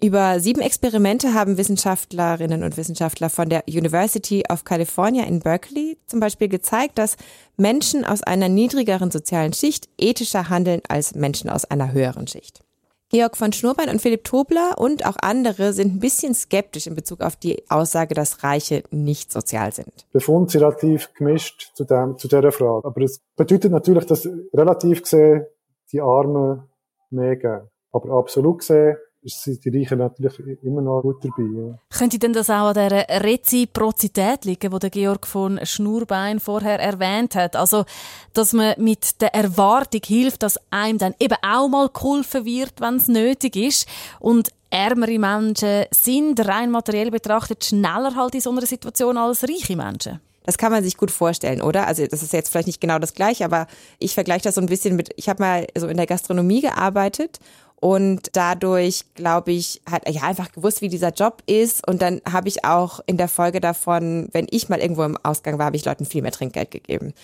Über 0.03 0.39
sieben 0.39 0.61
Experimente 0.61 1.35
haben 1.35 1.59
Wissenschaftlerinnen 1.59 2.63
und 2.63 2.75
Wissenschaftler 2.75 3.29
von 3.29 3.49
der 3.49 3.65
University 3.67 4.43
of 4.51 4.63
California 4.63 5.25
in 5.25 5.41
Berkeley 5.41 5.99
zum 6.07 6.19
Beispiel 6.19 6.47
gezeigt, 6.47 6.97
dass 6.97 7.17
Menschen 7.55 8.03
aus 8.03 8.23
einer 8.23 8.49
niedrigeren 8.49 9.11
sozialen 9.11 9.53
Schicht 9.53 9.89
ethischer 9.99 10.49
handeln 10.49 10.81
als 10.89 11.13
Menschen 11.13 11.51
aus 11.51 11.65
einer 11.65 11.91
höheren 11.91 12.25
Schicht. 12.25 12.63
Georg 13.09 13.37
von 13.37 13.53
Schnurbein 13.53 13.89
und 13.89 14.01
Philipp 14.01 14.23
Tobler 14.23 14.79
und 14.79 15.05
auch 15.05 15.17
andere 15.21 15.71
sind 15.73 15.93
ein 15.93 15.99
bisschen 15.99 16.33
skeptisch 16.33 16.87
in 16.87 16.95
Bezug 16.95 17.21
auf 17.21 17.35
die 17.35 17.63
Aussage, 17.69 18.15
dass 18.15 18.43
Reiche 18.43 18.81
nicht 18.89 19.31
sozial 19.31 19.71
sind. 19.71 20.07
Befund 20.13 20.49
sind 20.49 20.63
relativ 20.63 21.13
gemischt 21.13 21.73
zu, 21.75 21.83
dem, 21.83 22.17
zu 22.17 22.27
dieser 22.27 22.51
Frage. 22.51 22.87
Aber 22.87 23.01
es 23.01 23.21
bedeutet 23.35 23.71
natürlich, 23.71 24.05
dass 24.07 24.27
relativ 24.51 25.03
gesehen 25.03 25.45
die 25.91 26.01
Armen 26.01 26.63
mehr 27.11 27.35
geben. 27.35 27.69
Aber 27.91 28.17
absolut 28.17 28.59
gesehen 28.59 28.95
sind 29.23 29.63
die 29.63 29.77
Reichen 29.77 29.99
natürlich 29.99 30.63
immer 30.63 30.81
noch 30.81 31.01
gut 31.01 31.23
dabei. 31.23 31.43
Ja. 31.43 31.79
Könnte 31.89 32.17
denn 32.17 32.33
das 32.33 32.49
auch 32.49 32.69
an 32.69 32.73
der 32.73 33.05
Reziprozität 33.23 34.45
liegen, 34.45 34.71
die 34.71 34.79
der 34.79 34.89
Georg 34.89 35.27
von 35.27 35.59
Schnurbein 35.63 36.39
vorher 36.39 36.79
erwähnt 36.79 37.35
hat? 37.35 37.55
Also, 37.55 37.85
dass 38.33 38.53
man 38.53 38.73
mit 38.77 39.21
der 39.21 39.33
Erwartung 39.35 40.01
hilft, 40.03 40.43
dass 40.43 40.59
einem 40.71 40.97
dann 40.97 41.13
eben 41.19 41.37
auch 41.43 41.67
mal 41.67 41.89
geholfen 41.89 42.45
wird, 42.45 42.81
wenn 42.81 42.95
es 42.95 43.07
nötig 43.07 43.55
ist. 43.55 43.87
Und 44.19 44.49
ärmere 44.71 45.19
Menschen 45.19 45.85
sind 45.91 46.39
rein 46.47 46.71
materiell 46.71 47.11
betrachtet 47.11 47.65
schneller 47.65 48.15
halt 48.15 48.35
in 48.35 48.41
so 48.41 48.51
einer 48.51 48.65
Situation 48.65 49.17
als 49.17 49.43
reiche 49.43 49.75
Menschen. 49.75 50.19
Das 50.43 50.57
kann 50.57 50.71
man 50.71 50.83
sich 50.83 50.97
gut 50.97 51.11
vorstellen, 51.11 51.61
oder? 51.61 51.85
Also 51.85 52.05
das 52.07 52.23
ist 52.23 52.33
jetzt 52.33 52.49
vielleicht 52.49 52.67
nicht 52.67 52.81
genau 52.81 52.97
das 52.97 53.13
gleiche, 53.13 53.45
aber 53.45 53.67
ich 53.99 54.15
vergleiche 54.15 54.43
das 54.43 54.55
so 54.55 54.61
ein 54.61 54.67
bisschen 54.67 54.95
mit, 54.95 55.11
ich 55.15 55.29
habe 55.29 55.43
mal 55.43 55.67
so 55.77 55.87
in 55.87 55.97
der 55.97 56.07
Gastronomie 56.07 56.61
gearbeitet 56.61 57.39
und 57.81 58.29
dadurch, 58.33 59.05
glaube 59.15 59.53
ich, 59.53 59.81
hat 59.89 60.07
ja 60.07 60.21
einfach 60.21 60.51
gewusst, 60.51 60.83
wie 60.83 60.87
dieser 60.87 61.11
Job 61.11 61.41
ist. 61.47 61.85
Und 61.87 62.03
dann 62.03 62.21
habe 62.31 62.47
ich 62.47 62.63
auch 62.63 62.99
in 63.07 63.17
der 63.17 63.27
Folge 63.27 63.59
davon, 63.59 64.29
wenn 64.33 64.45
ich 64.51 64.69
mal 64.69 64.79
irgendwo 64.79 65.03
im 65.03 65.17
Ausgang 65.23 65.57
war, 65.57 65.65
habe 65.65 65.77
ich 65.77 65.83
Leuten 65.83 66.05
viel 66.05 66.21
mehr 66.21 66.31
Trinkgeld 66.31 66.69
gegeben. 66.69 67.15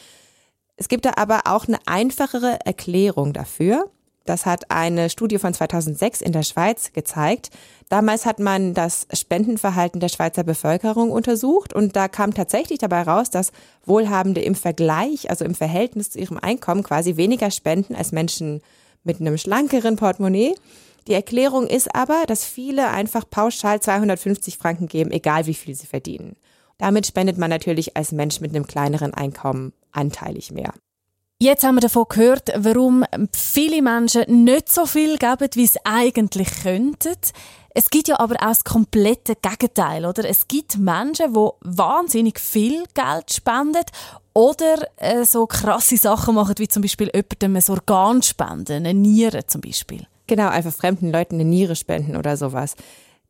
Es 0.75 0.89
gibt 0.89 1.05
da 1.05 1.11
aber 1.15 1.41
auch 1.45 1.67
eine 1.67 1.77
einfachere 1.85 2.59
Erklärung 2.65 3.33
dafür. 3.33 3.91
Das 4.25 4.47
hat 4.47 4.71
eine 4.71 5.11
Studie 5.11 5.37
von 5.37 5.53
2006 5.53 6.21
in 6.21 6.31
der 6.31 6.41
Schweiz 6.41 6.91
gezeigt. 6.91 7.51
Damals 7.89 8.25
hat 8.25 8.39
man 8.39 8.73
das 8.73 9.05
Spendenverhalten 9.13 9.99
der 9.99 10.09
Schweizer 10.09 10.43
Bevölkerung 10.43 11.11
untersucht 11.11 11.71
und 11.71 11.95
da 11.95 12.07
kam 12.07 12.33
tatsächlich 12.33 12.79
dabei 12.79 13.03
raus, 13.03 13.29
dass 13.29 13.51
Wohlhabende 13.85 14.41
im 14.41 14.55
Vergleich, 14.55 15.29
also 15.29 15.45
im 15.45 15.53
Verhältnis 15.53 16.09
zu 16.09 16.19
ihrem 16.19 16.39
Einkommen 16.39 16.81
quasi 16.81 17.15
weniger 17.15 17.51
spenden 17.51 17.95
als 17.95 18.11
Menschen 18.11 18.61
mit 19.07 19.19
einem 19.19 19.37
schlankeren 19.39 19.95
Portemonnaie. 19.95 20.53
Die 21.07 21.13
Erklärung 21.13 21.65
ist 21.65 21.95
aber, 21.95 22.25
dass 22.27 22.45
viele 22.45 22.89
einfach 22.89 23.27
pauschal 23.27 23.79
250 23.79 24.57
Franken 24.57 24.87
geben, 24.87 25.09
egal 25.09 25.47
wie 25.47 25.55
viel 25.55 25.73
sie 25.73 25.87
verdienen. 25.87 26.35
Damit 26.77 27.07
spendet 27.07 27.37
man 27.37 27.49
natürlich 27.49 27.97
als 27.97 28.11
Mensch 28.11 28.39
mit 28.39 28.53
einem 28.53 28.67
kleineren 28.67 29.13
Einkommen 29.13 29.73
anteilig 29.91 30.51
mehr. 30.51 30.73
Jetzt 31.39 31.63
haben 31.63 31.75
wir 31.75 31.81
davon 31.81 32.05
gehört, 32.09 32.51
warum 32.55 33.03
viele 33.31 33.81
Menschen 33.81 34.43
nicht 34.43 34.71
so 34.71 34.85
viel 34.85 35.17
geben, 35.17 35.49
wie 35.53 35.67
sie 35.67 35.79
eigentlich 35.83 36.49
könnten. 36.63 37.15
Es 37.69 37.91
gibt 37.91 38.07
ja 38.07 38.19
aber 38.19 38.35
auch 38.37 38.47
das 38.47 38.63
komplette 38.63 39.35
Gegenteil, 39.35 40.05
oder? 40.05 40.27
Es 40.27 40.47
gibt 40.47 40.79
Menschen, 40.79 41.35
die 41.35 41.49
wahnsinnig 41.61 42.39
viel 42.39 42.85
Geld 42.95 43.31
spenden 43.31 43.83
oder 44.37 44.87
äh, 44.97 45.25
so 45.25 45.47
krasse 45.47 45.97
Sachen 45.97 46.35
machen, 46.35 46.53
wie 46.59 46.67
zum 46.67 46.83
Beispiel 46.83 47.09
jemandem 47.11 47.55
ein 47.55 47.63
Organ 47.69 48.21
spenden, 48.21 48.85
eine 48.85 48.93
Niere 48.93 49.47
zum 49.47 49.61
Beispiel. 49.61 50.05
Genau, 50.27 50.49
einfach 50.49 50.73
fremden 50.73 51.11
Leuten 51.11 51.35
eine 51.35 51.45
Niere 51.45 51.75
spenden 51.75 52.15
oder 52.15 52.37
sowas. 52.37 52.75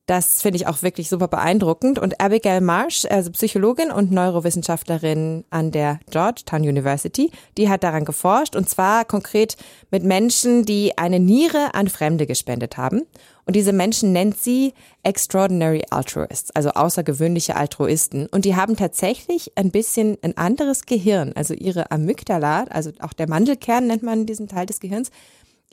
Das 0.07 0.41
finde 0.41 0.55
ich 0.55 0.67
auch 0.67 0.83
wirklich 0.83 1.09
super 1.09 1.27
beeindruckend. 1.27 1.99
Und 1.99 2.21
Abigail 2.21 2.61
Marsh, 2.61 3.05
also 3.09 3.29
Psychologin 3.31 3.91
und 3.91 4.09
Neurowissenschaftlerin 4.09 5.43
an 5.49 5.71
der 5.71 5.99
Georgetown 6.09 6.61
University, 6.61 7.29
die 7.57 7.67
hat 7.67 7.83
daran 7.83 8.05
geforscht 8.05 8.55
und 8.55 8.69
zwar 8.69 9.03
konkret 9.03 9.57
mit 9.91 10.03
Menschen, 10.03 10.63
die 10.63 10.97
eine 10.97 11.19
Niere 11.19 11.73
an 11.75 11.89
Fremde 11.89 12.25
gespendet 12.25 12.77
haben. 12.77 13.01
Und 13.43 13.57
diese 13.57 13.73
Menschen 13.73 14.13
nennt 14.13 14.37
sie 14.37 14.73
Extraordinary 15.03 15.83
Altruists, 15.89 16.51
also 16.55 16.69
außergewöhnliche 16.69 17.57
Altruisten. 17.57 18.27
Und 18.27 18.45
die 18.45 18.55
haben 18.55 18.77
tatsächlich 18.77 19.51
ein 19.55 19.71
bisschen 19.71 20.17
ein 20.21 20.37
anderes 20.37 20.85
Gehirn. 20.85 21.33
Also 21.35 21.53
ihre 21.53 21.91
Amygdala, 21.91 22.63
also 22.69 22.91
auch 22.99 23.13
der 23.13 23.27
Mandelkern 23.27 23.87
nennt 23.87 24.03
man 24.03 24.25
diesen 24.25 24.47
Teil 24.47 24.65
des 24.65 24.79
Gehirns, 24.79 25.11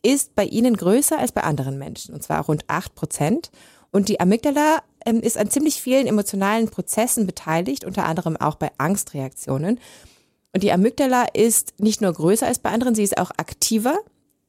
ist 0.04 0.34
bei 0.34 0.44
ihnen 0.44 0.76
größer 0.76 1.18
als 1.18 1.32
bei 1.32 1.42
anderen 1.42 1.78
Menschen. 1.78 2.14
Und 2.14 2.22
zwar 2.22 2.44
rund 2.44 2.64
acht 2.68 2.94
Prozent. 2.94 3.50
Und 3.94 4.10
die 4.10 4.20
Amygdala 4.20 4.82
ähm, 5.06 5.20
ist 5.20 5.38
an 5.38 5.48
ziemlich 5.48 5.80
vielen 5.80 6.06
emotionalen 6.06 6.68
Prozessen 6.68 7.24
beteiligt, 7.26 7.86
unter 7.86 8.04
anderem 8.04 8.36
auch 8.36 8.56
bei 8.56 8.70
Angstreaktionen. 8.76 9.80
Und 10.52 10.62
die 10.62 10.72
Amygdala 10.72 11.26
ist 11.32 11.72
nicht 11.78 12.02
nur 12.02 12.12
größer 12.12 12.46
als 12.46 12.58
bei 12.58 12.70
anderen, 12.70 12.94
sie 12.94 13.02
ist 13.04 13.16
auch 13.16 13.30
aktiver 13.38 13.98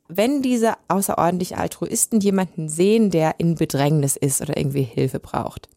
wenn 0.07 0.41
diese 0.41 0.73
außerordentlich 0.87 1.57
Altruisten 1.57 2.19
jemanden 2.19 2.69
sehen, 2.69 3.09
der 3.09 3.35
in 3.39 3.55
Bedrängnis 3.55 4.15
ist 4.15 4.41
oder 4.41 4.57
irgendwie 4.57 4.83
Hilfe 4.83 5.19
braucht. 5.19 5.67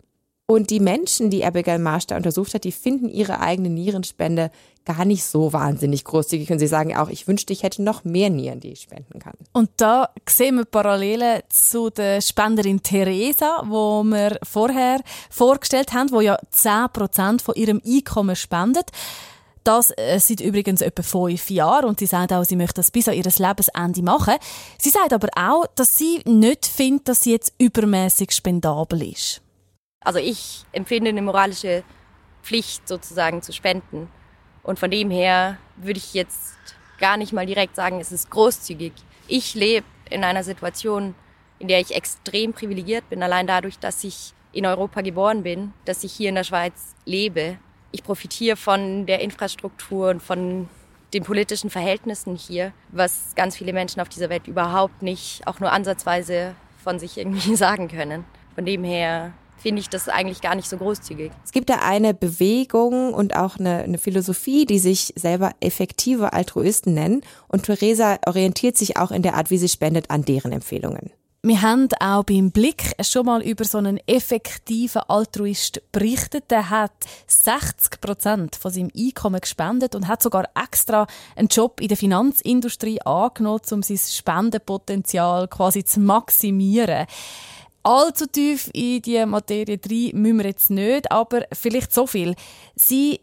Und 0.51 0.71
die 0.71 0.81
Menschen, 0.81 1.29
die 1.29 1.45
Abigail 1.45 1.79
Marsh 1.79 2.07
da 2.07 2.17
untersucht 2.17 2.55
hat, 2.55 2.65
die 2.65 2.73
finden 2.73 3.11
ihre 3.11 3.41
eigene 3.41 3.69
Nierenspende 3.69 4.51
gar 4.87 5.05
nicht 5.05 5.23
so 5.25 5.53
wahnsinnig 5.53 6.05
großzügig. 6.05 6.51
Und 6.51 6.59
sie 6.59 6.67
sagen 6.67 6.97
auch, 6.97 7.11
ich 7.11 7.29
wünschte, 7.29 7.53
ich 7.53 7.65
hätte 7.65 7.83
noch 7.83 8.03
mehr 8.05 8.31
Nieren, 8.31 8.59
die 8.59 8.73
ich 8.73 8.81
spenden 8.81 9.19
kann. 9.19 9.35
Und 9.53 9.69
da 9.77 10.09
sehen 10.27 10.57
wir 10.57 10.65
Parallelen 10.65 11.43
zu 11.51 11.91
der 11.91 12.23
Spenderin 12.23 12.83
Theresa, 12.83 13.63
wo 13.67 14.03
wir 14.05 14.39
vorher 14.43 15.03
vorgestellt 15.29 15.93
haben, 15.93 16.11
wo 16.13 16.23
ja 16.23 16.39
10% 16.51 17.43
von 17.43 17.55
ihrem 17.55 17.83
Einkommen 17.87 18.35
spendet. 18.35 18.91
Das 19.65 19.91
äh, 19.99 20.19
seit 20.19 20.41
übrigens 20.41 20.81
etwa 20.81 21.03
fünf 21.03 21.51
Jahren 21.51 21.85
und 21.85 21.99
sie 21.99 22.07
sagt 22.07 22.33
auch, 22.33 22.45
sie 22.45 22.57
möchte 22.57 22.77
das 22.77 22.91
bis 22.91 23.07
an 23.07 23.17
ihr 23.17 23.25
Lebensende 23.25 24.01
machen. 24.01 24.37
Sie 24.79 24.89
sagt 24.89 25.13
aber 25.13 25.29
auch, 25.37 25.67
dass 25.75 25.95
sie 25.99 26.23
nicht 26.25 26.65
findet, 26.65 27.09
dass 27.09 27.25
sie 27.25 27.33
jetzt 27.33 27.53
übermäßig 27.59 28.31
spendabel 28.33 29.03
ist. 29.13 29.43
Also 30.09 30.21
ich 30.21 30.65
empfinde 30.73 31.11
eine 31.11 31.23
moralische 31.23 31.85
Pflicht 32.43 32.89
sozusagen 32.89 33.43
zu 33.43 33.53
spenden. 33.53 34.09
Und 34.63 34.79
von 34.79 34.91
dem 34.91 35.11
her 35.11 35.59
würde 35.77 35.99
ich 35.99 36.15
jetzt 36.15 36.57
gar 36.99 37.17
nicht 37.17 37.33
mal 37.33 37.47
direkt 37.47 37.77
sagen, 37.77 38.01
es 38.01 38.13
ist 38.13 38.31
großzügig. 38.31 38.93
Ich 39.27 39.55
lebe 39.55 39.87
in 40.09 40.25
einer 40.25 40.45
Situation, 40.45 41.15
in 41.59 41.69
der 41.69 41.81
ich 41.81 41.95
extrem 41.95 42.53
privilegiert 42.53 43.09
bin, 43.11 43.23
allein 43.23 43.47
dadurch, 43.47 43.79
dass 43.79 44.03
ich 44.05 44.33
in 44.53 44.65
Europa 44.65 45.03
geboren 45.03 45.43
bin, 45.43 45.75
dass 45.85 46.05
ich 46.05 46.13
hier 46.13 46.31
in 46.31 46.37
der 46.37 46.45
Schweiz 46.45 46.95
lebe. 47.05 47.59
Ich 47.93 48.03
profitiere 48.03 48.57
von 48.57 49.07
der 49.07 49.21
Infrastruktur 49.21 50.09
und 50.09 50.23
von 50.23 50.69
den 51.13 51.23
politischen 51.23 51.71
Verhältnissen 51.71 52.37
hier, 52.37 52.73
was 52.91 53.35
ganz 53.35 53.57
viele 53.57 53.73
Menschen 53.73 54.01
auf 54.01 54.09
dieser 54.09 54.31
Welt 54.31 54.47
überhaupt 54.47 55.03
nicht, 55.03 55.47
auch 55.47 55.61
nur 55.61 55.73
ansatzweise 55.73 56.55
von 56.83 56.99
sich 56.99 57.19
irgendwie 57.19 57.57
sagen 57.57 57.89
können. 57.89 58.25
Von 58.55 58.65
dem 58.65 58.85
her 58.85 59.33
finde 59.59 59.81
ich 59.81 59.89
das 59.89 60.09
eigentlich 60.09 60.41
gar 60.41 60.55
nicht 60.55 60.69
so 60.69 60.77
großzügig. 60.77 61.31
Es 61.45 61.53
gibt 61.53 61.71
da 61.71 61.77
eine 61.77 62.15
Bewegung 62.15 63.15
und 63.15 63.37
auch 63.37 63.59
eine, 63.59 63.79
eine 63.79 63.99
Philosophie, 63.99 64.67
die 64.67 64.79
sich 64.79 65.13
selber 65.17 65.53
effektive 65.61 66.33
Altruisten 66.33 66.95
nennen. 66.95 67.23
Und 67.49 67.65
Theresa 67.65 68.19
orientiert 68.27 68.77
sich 68.77 68.97
auch 68.97 69.11
in 69.11 69.23
der 69.23 69.35
Art, 69.35 69.51
wie 69.51 69.59
sie 69.59 69.69
spendet, 69.69 70.11
an 70.11 70.25
deren 70.25 70.53
Empfehlungen. 70.53 71.11
Wir 71.41 71.63
haben 71.63 71.89
auch 72.01 72.25
beim 72.25 72.51
Blick 72.51 72.95
schon 73.01 73.27
mal 73.27 73.43
über 73.43 73.65
so 73.65 73.79
einen 73.79 74.01
effektiven 74.09 75.03
Altruist 75.07 75.81
berichtet. 75.93 76.51
Der 76.51 76.69
hat 76.69 76.93
60 77.29 78.01
Prozent 78.01 78.57
von 78.57 78.73
seinem 78.73 78.91
Einkommen 78.97 79.41
gespendet 79.41 79.95
und 79.95 80.09
hat 80.09 80.21
sogar 80.21 80.49
extra 80.61 81.07
einen 81.37 81.47
Job 81.47 81.81
in 81.81 81.89
der 81.89 81.97
Finanzindustrie 81.97 83.01
angenommen, 83.03 83.61
um 83.71 83.83
sein 83.85 83.99
Spendenpotenzial 83.99 85.47
quasi 85.47 85.85
zu 85.85 86.01
maximieren. 86.01 87.07
Allzu 87.89 88.27
tief 88.27 88.69
in 88.75 89.01
die 89.01 89.25
Materie 89.25 89.81
rein 89.83 90.11
müssen 90.13 90.37
wir 90.37 90.45
jetzt 90.45 90.69
nicht, 90.69 91.11
aber 91.11 91.47
vielleicht 91.55 91.95
so 91.95 92.07
viel. 92.07 92.35
Sie 92.77 93.21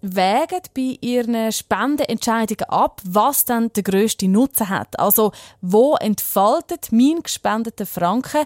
wägen 0.00 0.60
bei 0.74 0.98
ihren 1.00 1.52
Spendenentscheidungen 1.52 2.68
ab, 2.68 3.00
was 3.04 3.44
dann 3.44 3.72
der 3.74 3.84
grösste 3.84 4.26
Nutzen 4.26 4.70
hat. 4.70 4.98
Also, 4.98 5.30
wo 5.60 5.94
entfaltet 5.94 6.88
mein 6.90 7.22
gespendeter 7.22 7.86
Franken 7.86 8.44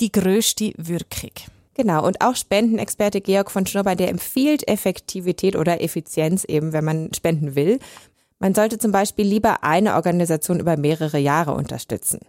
die 0.00 0.10
grösste 0.10 0.72
Wirkung? 0.78 1.32
Genau, 1.74 2.06
und 2.06 2.22
auch 2.22 2.34
Spendenexperte 2.34 3.20
Georg 3.20 3.50
von 3.50 3.66
Schnurber, 3.66 3.96
der 3.96 4.08
empfiehlt 4.08 4.66
Effektivität 4.68 5.54
oder 5.54 5.82
Effizienz 5.82 6.44
eben, 6.44 6.72
wenn 6.72 6.84
man 6.86 7.12
spenden 7.12 7.54
will. 7.54 7.78
Man 8.38 8.54
sollte 8.54 8.78
zum 8.78 8.90
Beispiel 8.90 9.26
lieber 9.26 9.64
eine 9.64 9.96
Organisation 9.96 10.60
über 10.60 10.78
mehrere 10.78 11.18
Jahre 11.18 11.52
unterstützen. 11.52 12.20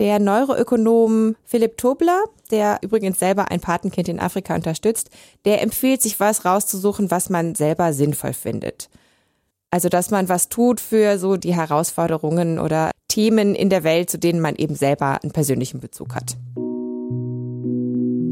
Der 0.00 0.18
Neuroökonom 0.18 1.36
Philipp 1.44 1.76
Tobler, 1.76 2.24
der 2.50 2.78
übrigens 2.80 3.18
selber 3.18 3.50
ein 3.50 3.60
Patenkind 3.60 4.08
in 4.08 4.18
Afrika 4.18 4.54
unterstützt, 4.54 5.10
der 5.44 5.60
empfiehlt 5.60 6.00
sich 6.00 6.18
was 6.18 6.46
rauszusuchen, 6.46 7.10
was 7.10 7.28
man 7.28 7.54
selber 7.54 7.92
sinnvoll 7.92 8.32
findet. 8.32 8.88
Also, 9.70 9.90
dass 9.90 10.10
man 10.10 10.30
was 10.30 10.48
tut 10.48 10.80
für 10.80 11.18
so 11.18 11.36
die 11.36 11.54
Herausforderungen 11.54 12.58
oder 12.58 12.92
Themen 13.08 13.54
in 13.54 13.68
der 13.68 13.84
Welt, 13.84 14.08
zu 14.08 14.18
denen 14.18 14.40
man 14.40 14.56
eben 14.56 14.74
selber 14.74 15.22
einen 15.22 15.32
persönlichen 15.32 15.80
Bezug 15.80 16.14
hat. 16.14 16.34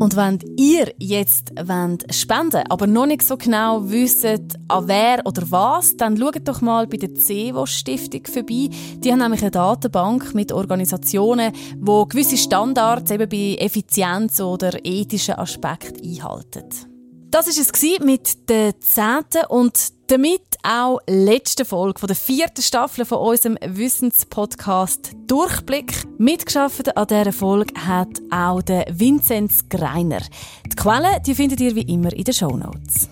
Und 0.01 0.15
wenn 0.15 0.39
ihr 0.57 0.93
jetzt 0.99 1.51
wollt 1.61 2.15
spenden 2.15 2.63
aber 2.69 2.87
noch 2.87 3.07
nicht 3.07 3.23
so 3.23 3.37
genau 3.37 3.91
wisst, 3.91 4.25
an 4.25 4.87
wer 4.87 5.27
oder 5.27 5.43
was, 5.51 5.97
dann 5.97 6.17
schaut 6.17 6.47
doch 6.47 6.61
mal 6.61 6.87
bei 6.87 6.99
der 6.99 7.15
CEVO-Stiftung 7.15 8.25
vorbei. 8.27 8.69
Die 8.99 9.11
haben 9.11 9.19
nämlich 9.19 9.43
eine 9.43 9.51
Datenbank 9.51 10.35
mit 10.35 10.53
Organisationen, 10.53 11.53
die 11.75 12.05
gewisse 12.09 12.37
Standards 12.37 13.11
eben 13.11 13.29
bei 13.29 13.57
Effizienz 13.59 14.41
oder 14.41 14.79
ethischen 14.85 15.35
Aspekten 15.35 16.09
einhalten. 16.09 16.69
Das 17.31 17.49
ist 17.49 17.59
es 17.59 18.01
mit 18.01 18.49
der 18.49 18.79
zehnten 18.81 19.47
und 19.49 19.98
damit 20.09 20.41
auch 20.63 21.01
letzte 21.07 21.65
Folge 21.65 22.01
von 22.01 22.07
der 22.07 22.17
vierten 22.17 22.63
Staffel 22.63 23.05
von 23.05 23.19
unserem 23.19 23.59
Wissenspodcast 23.65 25.13
Durchblick. 25.27 25.93
Mitgeschafft 26.19 26.97
an 26.97 27.07
dieser 27.07 27.33
Folge 27.33 27.75
hat 27.79 28.09
auch 28.31 28.63
der 28.63 28.87
Vinzenz 28.91 29.69
Greiner. 29.69 30.23
Die 30.67 30.77
Quellen 30.77 31.23
die 31.25 31.35
findet 31.35 31.61
ihr 31.61 31.75
wie 31.75 31.83
immer 31.83 32.13
in 32.13 32.25
den 32.25 32.35
Show 32.35 32.57
Notes. 32.57 33.09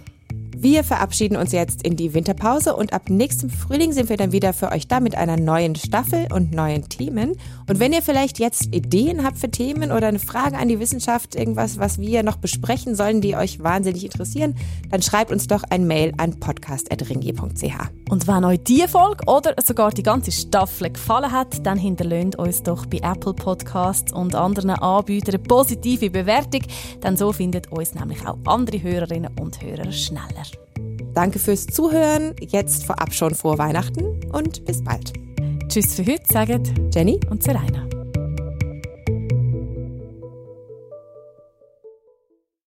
Wir 0.59 0.85
verabschieden 0.85 1.37
uns 1.37 1.53
jetzt 1.53 1.83
in 1.83 1.97
die 1.97 2.15
Winterpause 2.15 2.75
und 2.75 2.95
ab 2.95 3.11
nächstem 3.11 3.51
Frühling 3.51 3.93
sind 3.93 4.09
wir 4.09 4.17
dann 4.17 4.33
wieder 4.33 4.55
für 4.55 4.73
euch 4.73 4.89
da 4.89 5.01
mit 5.01 5.15
einer 5.15 5.37
neuen 5.37 5.77
Staffel 5.77 6.29
und 6.33 6.51
neuen 6.51 6.89
Themen. 6.89 7.37
Und 7.69 7.79
wenn 7.79 7.93
ihr 7.93 8.01
vielleicht 8.01 8.39
jetzt 8.39 8.75
Ideen 8.75 9.23
habt 9.23 9.37
für 9.37 9.51
Themen 9.51 9.93
oder 9.93 10.07
eine 10.07 10.19
Frage 10.19 10.57
an 10.57 10.69
die 10.69 10.81
Wissenschaft, 10.81 11.35
irgendwas, 11.35 11.79
was 11.79 11.99
wir 11.99 12.23
noch 12.23 12.39
besprechen 12.39 12.95
sollen, 12.95 13.21
die 13.21 13.37
euch 13.37 13.63
wahnsinnig 13.63 14.03
interessieren, 14.03 14.57
dann 14.91 15.03
schreibt 15.03 15.31
uns 15.31 15.47
doch 15.47 15.63
ein 15.69 15.87
Mail 15.87 16.15
an 16.17 16.41
podcast.ringi.ch. 16.41 17.75
Und 18.09 18.27
wenn 18.27 18.45
euch 18.47 18.61
diese 18.65 18.89
Folge 18.89 19.27
oder 19.27 19.55
sogar 19.63 19.91
die 19.91 20.03
ganze 20.03 20.33
Staffel 20.33 20.89
gefallen 20.89 21.33
hat, 21.33 21.67
dann 21.67 21.77
hinterlöhnt 21.77 22.37
uns 22.37 22.63
doch 22.63 22.87
bei 22.87 23.01
Apple 23.03 23.35
Podcasts 23.35 24.11
und 24.11 24.35
anderen 24.35 24.71
Anbietern 24.71 25.35
eine 25.35 25.45
positive 25.45 26.09
Bewertung, 26.09 26.63
denn 27.03 27.19
so 27.19 27.31
findet 27.33 27.71
uns 27.71 27.95
nämlich 27.95 28.27
auch 28.27 28.39
andere 28.47 28.83
Hörerinnen 28.83 29.33
und 29.39 29.61
Hörer 29.61 29.93
schneller. 29.93 30.46
Danke 31.15 31.39
fürs 31.39 31.67
Zuhören. 31.67 32.35
Jetzt 32.41 32.85
vorab 32.85 33.13
schon 33.15 33.35
frohe 33.35 33.59
Weihnachten 33.59 34.21
und 34.33 34.65
bis 34.65 34.83
bald. 34.85 35.13
Tschüss 35.69 35.95
für 35.95 36.07
heute, 36.07 36.25
sagen 36.31 36.91
Jenny 36.93 37.19
und 37.31 37.43
Serena. 37.43 37.96